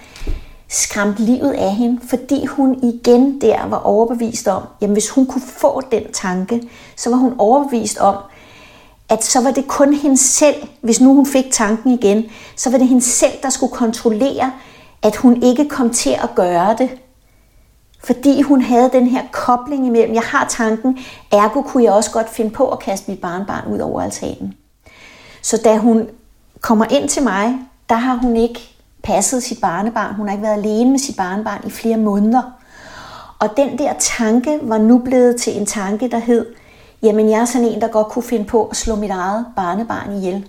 skræmt 0.70 1.20
livet 1.20 1.52
af 1.52 1.76
hende, 1.76 2.00
fordi 2.10 2.46
hun 2.46 2.80
igen 2.84 3.42
der 3.42 3.66
var 3.66 3.78
overbevist 3.78 4.48
om, 4.48 4.64
jamen 4.82 4.94
hvis 4.94 5.10
hun 5.10 5.26
kunne 5.26 5.42
få 5.42 5.82
den 5.92 6.04
tanke, 6.14 6.62
så 6.96 7.10
var 7.10 7.18
hun 7.18 7.34
overbevist 7.38 7.98
om, 7.98 8.16
at 9.10 9.24
så 9.24 9.42
var 9.42 9.52
det 9.52 9.68
kun 9.68 9.94
hende 9.94 10.18
selv, 10.18 10.56
hvis 10.82 11.02
nu 11.02 11.16
hun 11.16 11.26
fik 11.26 11.46
tanken 11.52 11.92
igen, 11.92 12.26
så 12.56 12.70
var 12.70 12.78
det 12.78 12.88
hende 12.88 13.02
selv, 13.02 13.34
der 13.44 13.50
skulle 13.50 13.74
kontrollere, 13.74 14.52
at 15.02 15.16
hun 15.16 15.44
ikke 15.44 15.70
kom 15.70 15.90
til 15.90 16.10
at 16.10 16.30
gøre 16.36 16.76
det. 16.78 16.90
Fordi 18.04 18.42
hun 18.42 18.62
havde 18.62 18.90
den 18.94 19.08
her 19.08 19.22
kobling 19.32 19.86
imellem, 19.86 20.14
jeg 20.14 20.24
har 20.24 20.48
tanken, 20.50 20.98
ergo 21.32 21.62
kunne 21.62 21.84
jeg 21.84 21.94
også 21.94 22.12
godt 22.12 22.30
finde 22.30 22.52
på 22.52 22.70
at 22.70 22.80
kaste 22.80 23.12
mit 23.12 23.22
barnbarn 23.22 23.74
ud 23.74 23.80
over 23.80 24.02
altanen. 24.02 24.54
Så 25.42 25.62
da 25.64 25.78
hun 25.78 26.08
kommer 26.62 26.86
ind 26.92 27.10
til 27.10 27.24
mig, 27.24 27.56
der 27.90 27.96
har 27.96 28.16
hun 28.16 28.36
ikke 28.36 28.60
passet 29.04 29.44
sit 29.44 29.62
barnebarn. 29.62 30.16
Hun 30.16 30.28
har 30.28 30.34
ikke 30.34 30.44
været 30.44 30.58
alene 30.58 30.92
med 30.92 31.00
sit 31.00 31.16
barnebarn 31.18 31.62
i 31.68 31.70
flere 31.70 31.98
måneder. 31.98 32.42
Og 33.40 33.58
den 33.58 33.78
der 33.78 33.94
tanke 34.00 34.60
var 34.62 34.78
nu 34.78 34.98
blevet 34.98 35.36
til 35.36 35.58
en 35.60 35.66
tanke, 35.66 36.08
der 36.08 36.20
hed, 36.20 36.46
jamen 37.04 37.30
jeg 37.30 37.40
er 37.40 37.46
sådan 37.46 37.68
en, 37.68 37.82
der 37.82 37.88
godt 37.88 38.08
kunne 38.08 38.24
finde 38.24 38.46
på 38.46 38.66
at 38.66 38.78
slå 38.78 38.96
mit 38.96 39.12
eget 39.12 39.46
barnebarn 39.56 40.18
ihjel. 40.18 40.46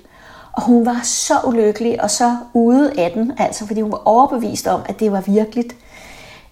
Og 0.53 0.63
hun 0.63 0.87
var 0.87 1.01
så 1.05 1.35
ulykkelig 1.45 2.03
og 2.03 2.11
så 2.11 2.37
ude 2.55 2.93
af 2.99 3.11
den, 3.11 3.33
altså 3.39 3.67
fordi 3.67 3.81
hun 3.81 3.93
var 3.93 4.03
overbevist 4.05 4.67
om, 4.67 4.81
at 4.87 5.01
det 5.01 5.13
var 5.13 5.21
virkeligt. 5.21 5.75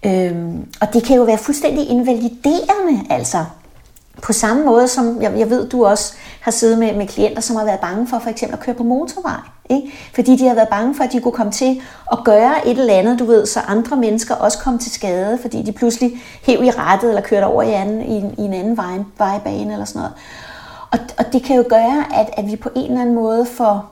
Øhm, 0.05 0.67
og 0.81 0.93
det 0.93 1.03
kan 1.03 1.15
jo 1.15 1.23
være 1.23 1.37
fuldstændig 1.37 1.89
invaliderende, 1.89 3.05
altså. 3.09 3.45
På 4.21 4.33
samme 4.33 4.65
måde 4.65 4.87
som, 4.87 5.21
jeg, 5.21 5.33
jeg 5.37 5.49
ved, 5.49 5.69
du 5.69 5.85
også 5.85 6.13
har 6.41 6.51
siddet 6.51 6.79
med, 6.79 6.95
med 6.95 7.07
klienter, 7.07 7.41
som 7.41 7.55
har 7.55 7.65
været 7.65 7.79
bange 7.79 8.07
for 8.07 8.19
for 8.19 8.29
eksempel 8.29 8.57
at 8.57 8.63
køre 8.65 8.75
på 8.75 8.83
motorvej. 8.83 9.39
Ikke? 9.69 9.93
Fordi 10.15 10.35
de 10.35 10.47
har 10.47 10.55
været 10.55 10.69
bange 10.69 10.95
for, 10.95 11.03
at 11.03 11.11
de 11.11 11.21
kunne 11.21 11.31
komme 11.31 11.51
til 11.51 11.81
at 12.11 12.19
gøre 12.25 12.67
et 12.67 12.79
eller 12.79 12.93
andet, 12.93 13.19
du 13.19 13.25
ved, 13.25 13.45
så 13.45 13.59
andre 13.59 13.97
mennesker 13.97 14.35
også 14.35 14.57
kom 14.57 14.79
til 14.79 14.91
skade, 14.91 15.37
fordi 15.41 15.61
de 15.61 15.71
pludselig 15.71 16.21
hæv 16.43 16.63
i 16.63 16.71
rettet 16.71 17.09
eller 17.09 17.21
kørte 17.21 17.45
over 17.45 17.63
i, 17.63 17.71
anden, 17.71 18.01
i, 18.01 18.17
i 18.17 18.45
en 18.45 18.53
anden 18.53 18.77
vej, 18.77 18.97
vejbane 19.17 19.73
eller 19.73 19.85
sådan 19.85 19.99
noget. 19.99 20.13
Og, 20.91 20.99
og 21.17 21.33
det 21.33 21.43
kan 21.43 21.55
jo 21.55 21.63
gøre, 21.69 22.03
at, 22.13 22.29
at 22.33 22.47
vi 22.47 22.55
på 22.55 22.69
en 22.75 22.85
eller 22.85 23.01
anden 23.01 23.15
måde 23.15 23.45
får, 23.45 23.91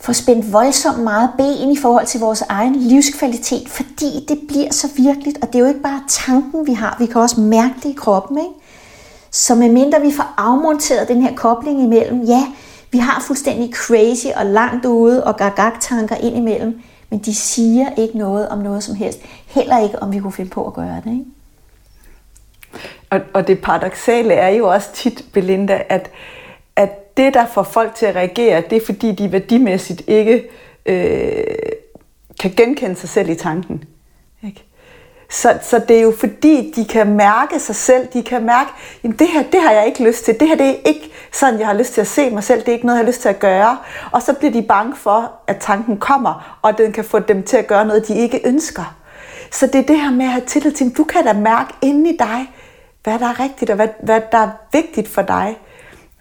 får 0.00 0.12
spændt 0.12 0.52
voldsomt 0.52 0.98
meget 0.98 1.30
ben 1.38 1.70
i 1.70 1.76
forhold 1.76 2.06
til 2.06 2.20
vores 2.20 2.42
egen 2.48 2.74
livskvalitet, 2.74 3.68
fordi 3.68 4.24
det 4.28 4.38
bliver 4.48 4.72
så 4.72 4.88
virkeligt, 4.96 5.38
og 5.42 5.48
det 5.48 5.54
er 5.54 5.58
jo 5.58 5.68
ikke 5.68 5.80
bare 5.80 6.02
tanken, 6.08 6.66
vi 6.66 6.72
har, 6.72 6.96
vi 6.98 7.06
kan 7.06 7.20
også 7.20 7.40
mærke 7.40 7.74
det 7.82 7.88
i 7.88 7.96
kroppen, 7.98 8.38
ikke? 8.38 8.50
Så 9.30 9.54
medmindre 9.54 10.00
vi 10.00 10.12
får 10.16 10.34
afmonteret 10.36 11.08
den 11.08 11.22
her 11.22 11.36
kobling 11.36 11.82
imellem, 11.82 12.22
ja, 12.22 12.46
vi 12.90 12.98
har 12.98 13.24
fuldstændig 13.26 13.74
crazy 13.74 14.26
og 14.36 14.46
langt 14.46 14.86
ude 14.86 15.24
og 15.24 15.36
gagag-tanker 15.36 16.16
ind 16.16 16.36
imellem, 16.36 16.80
men 17.10 17.18
de 17.18 17.34
siger 17.34 17.86
ikke 17.96 18.18
noget 18.18 18.48
om 18.48 18.58
noget 18.58 18.84
som 18.84 18.94
helst. 18.94 19.20
Heller 19.46 19.78
ikke, 19.78 20.02
om 20.02 20.12
vi 20.12 20.18
kunne 20.18 20.32
finde 20.32 20.50
på 20.50 20.66
at 20.66 20.74
gøre 20.74 21.02
det. 21.04 21.12
Ikke? 21.12 21.24
Og, 23.10 23.20
og 23.34 23.48
det 23.48 23.60
paradoxale 23.62 24.34
er 24.34 24.48
jo 24.48 24.68
også 24.68 24.92
tit, 24.92 25.24
Belinda, 25.32 25.82
at, 25.88 26.10
at 26.76 27.16
det, 27.16 27.34
der 27.34 27.46
får 27.46 27.62
folk 27.62 27.94
til 27.94 28.06
at 28.06 28.16
reagere, 28.16 28.62
det 28.70 28.76
er 28.76 28.86
fordi, 28.86 29.12
de 29.12 29.32
værdimæssigt 29.32 30.02
ikke 30.06 30.44
øh, 30.86 31.44
kan 32.40 32.50
genkende 32.56 32.96
sig 32.96 33.08
selv 33.08 33.30
i 33.30 33.34
tanken. 33.34 33.84
Så, 35.30 35.58
så 35.62 35.78
det 35.88 35.98
er 35.98 36.02
jo 36.02 36.14
fordi, 36.18 36.72
de 36.76 36.84
kan 36.84 37.16
mærke 37.16 37.60
sig 37.60 37.76
selv, 37.76 38.06
de 38.12 38.22
kan 38.22 38.44
mærke, 38.46 38.70
at 39.04 39.10
det 39.18 39.28
her, 39.28 39.42
det 39.42 39.60
har 39.60 39.70
jeg 39.70 39.86
ikke 39.86 40.04
lyst 40.04 40.24
til, 40.24 40.40
det 40.40 40.48
her 40.48 40.56
det 40.56 40.68
er 40.68 40.74
ikke 40.84 41.12
sådan, 41.32 41.58
jeg 41.58 41.66
har 41.66 41.74
lyst 41.74 41.94
til 41.94 42.00
at 42.00 42.06
se 42.06 42.30
mig 42.30 42.44
selv, 42.44 42.60
det 42.60 42.68
er 42.68 42.72
ikke 42.72 42.86
noget, 42.86 42.98
jeg 42.98 43.04
har 43.04 43.10
lyst 43.10 43.22
til 43.22 43.28
at 43.28 43.38
gøre. 43.38 43.78
Og 44.12 44.22
så 44.22 44.32
bliver 44.32 44.52
de 44.52 44.62
bange 44.62 44.96
for, 44.96 45.32
at 45.46 45.56
tanken 45.60 45.96
kommer, 45.96 46.58
og 46.62 46.78
den 46.78 46.92
kan 46.92 47.04
få 47.04 47.18
dem 47.18 47.42
til 47.42 47.56
at 47.56 47.66
gøre 47.66 47.84
noget, 47.84 48.08
de 48.08 48.14
ikke 48.14 48.40
ønsker. 48.44 48.94
Så 49.50 49.66
det 49.66 49.74
er 49.74 49.86
det 49.86 50.00
her 50.00 50.10
med 50.10 50.24
at 50.24 50.32
have 50.32 50.44
tillid 50.46 50.72
til, 50.72 50.96
du 50.96 51.04
kan 51.04 51.24
da 51.24 51.32
mærke 51.32 51.74
inde 51.82 52.10
i 52.10 52.16
dig, 52.16 52.52
hvad 53.02 53.18
der 53.18 53.26
er 53.26 53.40
rigtigt, 53.40 53.70
og 53.70 53.76
hvad, 53.76 53.88
hvad 54.02 54.20
der 54.32 54.38
er 54.38 54.50
vigtigt 54.72 55.08
for 55.08 55.22
dig. 55.22 55.58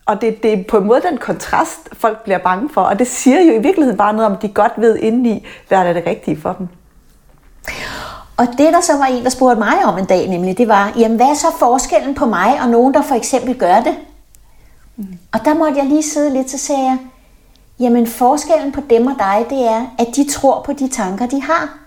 Og 0.05 0.21
det, 0.21 0.43
det 0.43 0.53
er 0.53 0.63
på 0.63 0.77
en 0.77 0.87
måde 0.87 1.01
den 1.01 1.17
kontrast, 1.17 1.89
folk 1.93 2.23
bliver 2.23 2.37
bange 2.37 2.69
for, 2.73 2.81
og 2.81 2.99
det 2.99 3.07
siger 3.07 3.41
jo 3.41 3.53
i 3.53 3.61
virkeligheden 3.61 3.97
bare 3.97 4.13
noget 4.13 4.25
om, 4.25 4.33
at 4.33 4.41
de 4.41 4.49
godt 4.49 4.73
ved 4.77 4.97
indeni, 4.97 5.47
hvad 5.67 5.77
der 5.77 5.83
er 5.83 5.93
det 5.93 6.03
rigtige 6.07 6.41
for 6.41 6.53
dem. 6.53 6.67
Og 8.37 8.47
det, 8.47 8.73
der 8.73 8.81
så 8.81 8.97
var 8.97 9.05
en, 9.05 9.23
der 9.23 9.29
spurgte 9.29 9.59
mig 9.59 9.85
om 9.85 9.97
en 9.97 10.05
dag, 10.05 10.27
nemlig, 10.27 10.57
det 10.57 10.67
var, 10.67 10.93
jamen 10.97 11.17
hvad 11.17 11.27
er 11.27 11.33
så 11.33 11.47
forskellen 11.59 12.15
på 12.15 12.25
mig 12.25 12.61
og 12.61 12.69
nogen, 12.69 12.93
der 12.93 13.01
for 13.01 13.15
eksempel 13.15 13.57
gør 13.57 13.79
det? 13.79 13.95
Mm. 14.95 15.17
Og 15.33 15.45
der 15.45 15.53
måtte 15.53 15.77
jeg 15.77 15.85
lige 15.85 16.03
sidde 16.03 16.33
lidt, 16.33 16.49
så 16.49 16.57
sagde 16.57 16.83
jeg, 16.83 16.97
jamen 17.79 18.07
forskellen 18.07 18.71
på 18.71 18.81
dem 18.89 19.07
og 19.07 19.15
dig, 19.19 19.45
det 19.49 19.67
er, 19.67 19.85
at 19.99 20.07
de 20.15 20.29
tror 20.29 20.61
på 20.61 20.73
de 20.73 20.87
tanker, 20.87 21.25
de 21.25 21.41
har. 21.41 21.77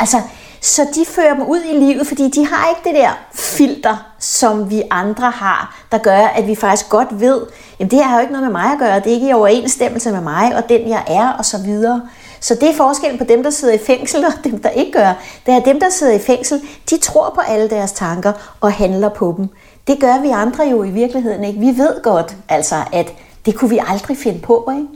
Altså, 0.00 0.20
så 0.60 0.86
de 0.94 1.04
fører 1.06 1.34
dem 1.34 1.42
ud 1.42 1.60
i 1.72 1.78
livet, 1.78 2.06
fordi 2.06 2.30
de 2.30 2.46
har 2.46 2.68
ikke 2.68 2.80
det 2.84 2.94
der 2.94 3.10
filter, 3.34 3.96
som 4.18 4.70
vi 4.70 4.82
andre 4.90 5.30
har, 5.30 5.82
der 5.92 5.98
gør, 5.98 6.18
at 6.18 6.46
vi 6.46 6.54
faktisk 6.54 6.88
godt 6.88 7.20
ved, 7.20 7.40
jamen 7.78 7.90
det 7.90 7.98
her 7.98 8.06
har 8.06 8.16
jo 8.16 8.20
ikke 8.20 8.32
noget 8.32 8.44
med 8.44 8.52
mig 8.52 8.72
at 8.72 8.78
gøre, 8.78 9.00
det 9.00 9.06
er 9.06 9.14
ikke 9.14 9.28
i 9.28 9.32
overensstemmelse 9.32 10.12
med 10.12 10.20
mig 10.20 10.56
og 10.56 10.68
den 10.68 10.88
jeg 10.88 11.04
er, 11.06 11.28
og 11.28 11.44
så 11.44 11.58
videre. 11.58 12.08
Så 12.42 12.54
det 12.54 12.68
er 12.68 12.74
forskellen 12.74 13.18
på 13.18 13.24
dem, 13.24 13.42
der 13.42 13.50
sidder 13.50 13.74
i 13.74 13.78
fængsel, 13.78 14.24
og 14.24 14.32
dem, 14.44 14.62
der 14.62 14.68
ikke 14.68 14.92
gør. 14.92 15.12
Det 15.46 15.54
er 15.54 15.60
dem, 15.60 15.80
der 15.80 15.90
sidder 15.90 16.12
i 16.12 16.18
fængsel, 16.18 16.60
de 16.90 16.96
tror 16.96 17.32
på 17.34 17.40
alle 17.40 17.70
deres 17.70 17.92
tanker 17.92 18.32
og 18.60 18.72
handler 18.72 19.08
på 19.08 19.34
dem. 19.36 19.48
Det 19.86 20.00
gør 20.00 20.22
vi 20.22 20.28
andre 20.28 20.64
jo 20.64 20.82
i 20.82 20.90
virkeligheden 20.90 21.44
ikke. 21.44 21.60
Vi 21.60 21.66
ved 21.66 22.02
godt, 22.02 22.36
altså, 22.48 22.76
at 22.92 23.12
det 23.46 23.54
kunne 23.54 23.70
vi 23.70 23.80
aldrig 23.86 24.16
finde 24.16 24.40
på, 24.40 24.70
ikke? 24.72 24.86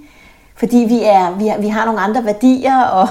Fordi 0.57 0.77
vi, 0.77 1.03
er, 1.03 1.37
vi, 1.37 1.47
har, 1.47 1.59
vi 1.59 1.69
har 1.69 1.85
nogle 1.85 2.01
andre 2.01 2.25
værdier, 2.25 2.83
og, 3.01 3.09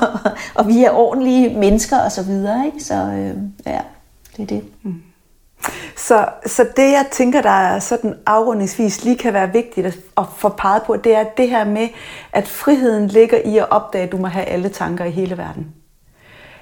og 0.55 0.67
vi 0.67 0.83
er 0.83 0.91
ordentlige 0.91 1.59
mennesker 1.59 1.97
og 1.97 2.11
så 2.11 2.23
videre. 2.23 2.65
Ikke? 2.65 2.83
Så 2.83 2.93
øh, 2.93 3.35
ja, 3.65 3.79
det 4.37 4.43
er 4.43 4.47
det. 4.47 4.63
Mm. 4.83 5.01
Så, 5.95 6.25
så 6.45 6.63
det, 6.77 6.91
jeg 6.91 7.05
tænker, 7.11 7.41
der 7.41 7.49
er 7.49 7.79
sådan 7.79 8.15
afrundingsvis 8.25 9.03
lige 9.03 9.17
kan 9.17 9.33
være 9.33 9.51
vigtigt 9.51 9.87
at 10.17 10.23
få 10.37 10.49
peget 10.49 10.83
på, 10.83 10.95
det 10.95 11.15
er 11.15 11.23
det 11.23 11.49
her 11.49 11.65
med, 11.65 11.87
at 12.31 12.47
friheden 12.47 13.07
ligger 13.07 13.37
i 13.37 13.57
at 13.57 13.69
opdage, 13.69 14.03
at 14.03 14.11
du 14.11 14.17
må 14.17 14.27
have 14.27 14.45
alle 14.45 14.69
tanker 14.69 15.05
i 15.05 15.11
hele 15.11 15.37
verden. 15.37 15.73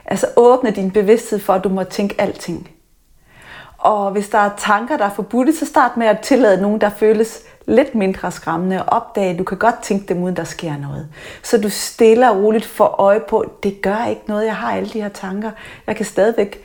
Altså 0.05 0.27
åbne 0.35 0.71
din 0.71 0.91
bevidsthed 0.91 1.39
for, 1.39 1.53
at 1.53 1.63
du 1.63 1.69
må 1.69 1.83
tænke 1.83 2.21
alting. 2.21 2.69
Og 3.77 4.11
hvis 4.11 4.29
der 4.29 4.37
er 4.37 4.49
tanker, 4.57 4.97
der 4.97 5.05
er 5.05 5.09
forbudte, 5.09 5.55
så 5.55 5.65
start 5.65 5.97
med 5.97 6.07
at 6.07 6.19
tillade 6.19 6.61
nogen, 6.61 6.81
der 6.81 6.89
føles 6.89 7.39
lidt 7.65 7.95
mindre 7.95 8.31
skræmmende 8.31 8.83
og 8.83 8.93
opdage, 8.93 9.29
at 9.29 9.39
du 9.39 9.43
kan 9.43 9.57
godt 9.57 9.81
tænke 9.81 10.13
dem 10.13 10.23
uden 10.23 10.35
der 10.35 10.43
sker 10.43 10.77
noget. 10.77 11.09
Så 11.43 11.57
du 11.57 11.69
stille 11.69 12.29
og 12.29 12.37
roligt 12.37 12.65
får 12.65 12.95
øje 12.99 13.19
på, 13.19 13.45
det 13.63 13.81
gør 13.81 14.05
ikke 14.05 14.21
noget, 14.27 14.45
jeg 14.45 14.55
har 14.55 14.71
alle 14.71 14.89
de 14.89 15.01
her 15.01 15.09
tanker. 15.09 15.51
Jeg 15.87 15.95
kan 15.95 16.05
stadigvæk 16.05 16.63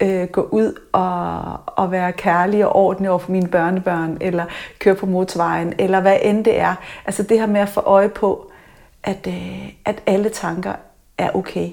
øh, 0.00 0.28
gå 0.28 0.42
ud 0.42 0.80
og, 0.92 1.42
og 1.66 1.92
være 1.92 2.12
kærlig 2.12 2.66
og 2.66 2.76
ordentlig 2.76 3.10
over 3.10 3.18
for 3.18 3.32
mine 3.32 3.48
børnebørn, 3.48 4.18
eller 4.20 4.44
køre 4.78 4.94
på 4.94 5.06
motorvejen, 5.06 5.74
eller 5.78 6.00
hvad 6.00 6.18
end 6.22 6.44
det 6.44 6.60
er. 6.60 6.74
Altså 7.04 7.22
det 7.22 7.38
her 7.38 7.46
med 7.46 7.60
at 7.60 7.68
få 7.68 7.80
øje 7.80 8.08
på, 8.08 8.50
at, 9.02 9.26
øh, 9.26 9.72
at 9.84 10.02
alle 10.06 10.28
tanker 10.28 10.72
er 11.18 11.30
okay. 11.36 11.70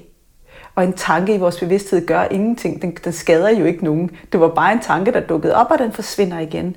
Og 0.75 0.83
en 0.83 0.93
tanke 0.93 1.35
i 1.35 1.37
vores 1.37 1.59
bevidsthed 1.59 2.07
gør 2.07 2.23
ingenting. 2.31 2.81
Den, 2.81 2.97
den 3.03 3.13
skader 3.13 3.49
jo 3.49 3.65
ikke 3.65 3.83
nogen. 3.83 4.11
Det 4.31 4.39
var 4.39 4.47
bare 4.47 4.73
en 4.73 4.79
tanke, 4.79 5.11
der 5.11 5.19
dukkede 5.19 5.55
op, 5.55 5.71
og 5.71 5.79
den 5.79 5.91
forsvinder 5.91 6.39
igen. 6.39 6.75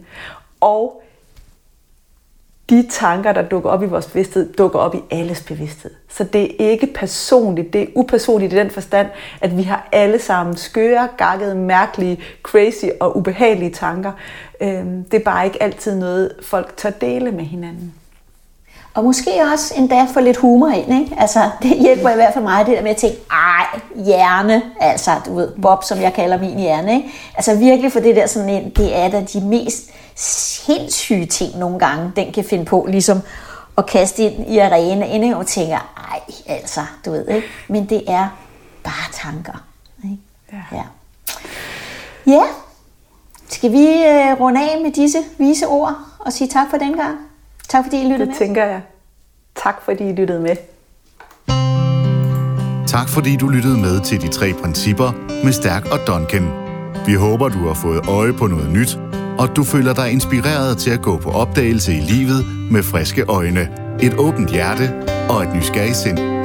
Og 0.61 1.03
de 2.71 2.87
tanker, 2.91 3.33
der 3.33 3.43
dukker 3.43 3.71
op 3.71 3.83
i 3.83 3.87
vores 3.87 4.07
bevidsthed, 4.07 4.53
dukker 4.53 4.79
op 4.79 4.95
i 4.95 4.99
alles 5.11 5.43
bevidsthed. 5.43 5.91
Så 6.09 6.25
det 6.25 6.43
er 6.43 6.71
ikke 6.71 6.87
personligt, 6.87 7.73
det 7.73 7.83
er 7.83 7.87
upersonligt 7.95 8.53
i 8.53 8.57
den 8.57 8.71
forstand, 8.71 9.09
at 9.41 9.57
vi 9.57 9.63
har 9.63 9.89
alle 9.93 10.19
sammen 10.19 10.57
skøre, 10.57 11.09
gakkede, 11.17 11.55
mærkelige, 11.55 12.21
crazy 12.43 12.85
og 13.01 13.17
ubehagelige 13.17 13.71
tanker. 13.71 14.13
Øhm, 14.61 15.05
det 15.05 15.21
er 15.21 15.25
bare 15.25 15.45
ikke 15.45 15.63
altid 15.63 15.99
noget, 15.99 16.33
folk 16.43 16.77
tør 16.77 16.91
dele 16.91 17.33
med 17.33 17.45
hinanden. 17.45 17.95
Og 18.95 19.05
måske 19.05 19.31
også 19.53 19.75
endda 19.77 20.05
få 20.15 20.21
lidt 20.21 20.37
humor 20.37 20.69
ind, 20.69 21.03
ikke? 21.03 21.17
Altså, 21.19 21.51
det 21.63 21.79
hjælper 21.81 22.11
i 22.11 22.15
hvert 22.15 22.35
fald 22.35 22.45
mig, 22.45 22.67
det 22.67 22.77
der 22.77 22.83
med 22.83 22.91
at 22.91 22.97
tænke, 22.97 23.17
ej, 23.31 23.81
hjerne, 24.05 24.63
altså, 24.81 25.11
du 25.27 25.35
ved, 25.35 25.53
Bob, 25.63 25.85
som 25.85 26.01
jeg 26.01 26.13
kalder 26.13 26.39
min 26.39 26.59
hjerne, 26.59 26.95
ikke? 26.95 27.09
Altså 27.37 27.57
virkelig 27.57 27.93
for 27.93 28.01
det 28.01 28.17
der 28.17 28.27
sådan 28.27 28.49
ind, 28.49 28.73
det 28.73 28.97
er 28.97 29.09
da 29.09 29.21
de 29.33 29.41
mest 29.41 29.91
sindssyge 30.17 31.27
ting 31.27 31.59
nogle 31.59 31.79
gange, 31.79 32.13
den 32.17 32.33
kan 32.33 32.45
finde 32.45 32.65
på, 32.65 32.87
ligesom 32.91 33.21
at 33.79 33.87
kaste 33.87 34.23
ind 34.23 34.51
i 34.51 34.59
arenaen, 34.59 35.35
og 35.35 35.47
tænker, 35.47 35.93
ej, 36.13 36.21
altså, 36.47 36.81
du 37.05 37.11
ved, 37.11 37.29
ikke? 37.29 37.47
Men 37.69 37.89
det 37.89 38.03
er 38.09 38.29
bare 38.85 39.13
tanker, 39.13 39.65
ikke? 40.05 40.19
Ja. 40.53 40.77
ja. 40.77 40.83
Ja, 42.27 42.43
skal 43.49 43.73
vi 43.73 43.87
uh, 43.87 44.41
runde 44.41 44.61
af 44.61 44.81
med 44.83 44.93
disse 44.93 45.19
vise 45.39 45.67
ord 45.67 45.95
og 46.19 46.33
sige 46.33 46.49
tak 46.49 46.71
for 46.71 46.77
den 46.77 46.97
gang? 46.97 47.19
Tak 47.69 47.85
fordi 47.85 48.01
I 48.01 48.05
lyttede 48.05 48.19
det 48.19 48.29
med. 48.29 48.35
Det 48.35 48.39
tænker 48.39 48.65
jeg. 48.65 48.81
Tak 49.57 49.83
fordi 49.83 50.09
I 50.09 50.13
lyttede 50.13 50.41
med. 50.41 50.57
Tak 52.87 53.09
fordi 53.09 53.37
du 53.37 53.49
lyttede 53.49 53.79
med 53.79 54.01
til 54.01 54.21
de 54.21 54.29
tre 54.29 54.53
principper 54.53 55.13
med 55.45 55.53
Stærk 55.53 55.85
og 55.93 55.99
Duncan. 56.07 56.51
Vi 57.07 57.15
håber, 57.15 57.49
du 57.49 57.67
har 57.67 57.75
fået 57.75 58.09
øje 58.09 58.33
på 58.33 58.47
noget 58.47 58.71
nyt, 58.71 58.99
og 59.39 59.57
du 59.57 59.65
føler 59.65 59.95
dig 59.95 60.13
inspireret 60.13 60.79
til 60.79 60.91
at 60.91 61.03
gå 61.03 61.17
på 61.17 61.31
opdagelse 61.31 61.93
i 61.93 62.01
livet 62.01 62.47
med 62.71 62.83
friske 62.83 63.25
øjne, 63.29 63.69
et 64.03 64.15
åbent 64.15 64.51
hjerte 64.51 64.93
og 65.29 65.43
et 65.43 65.55
nysgerrigt 65.55 65.97
sind. 65.97 66.36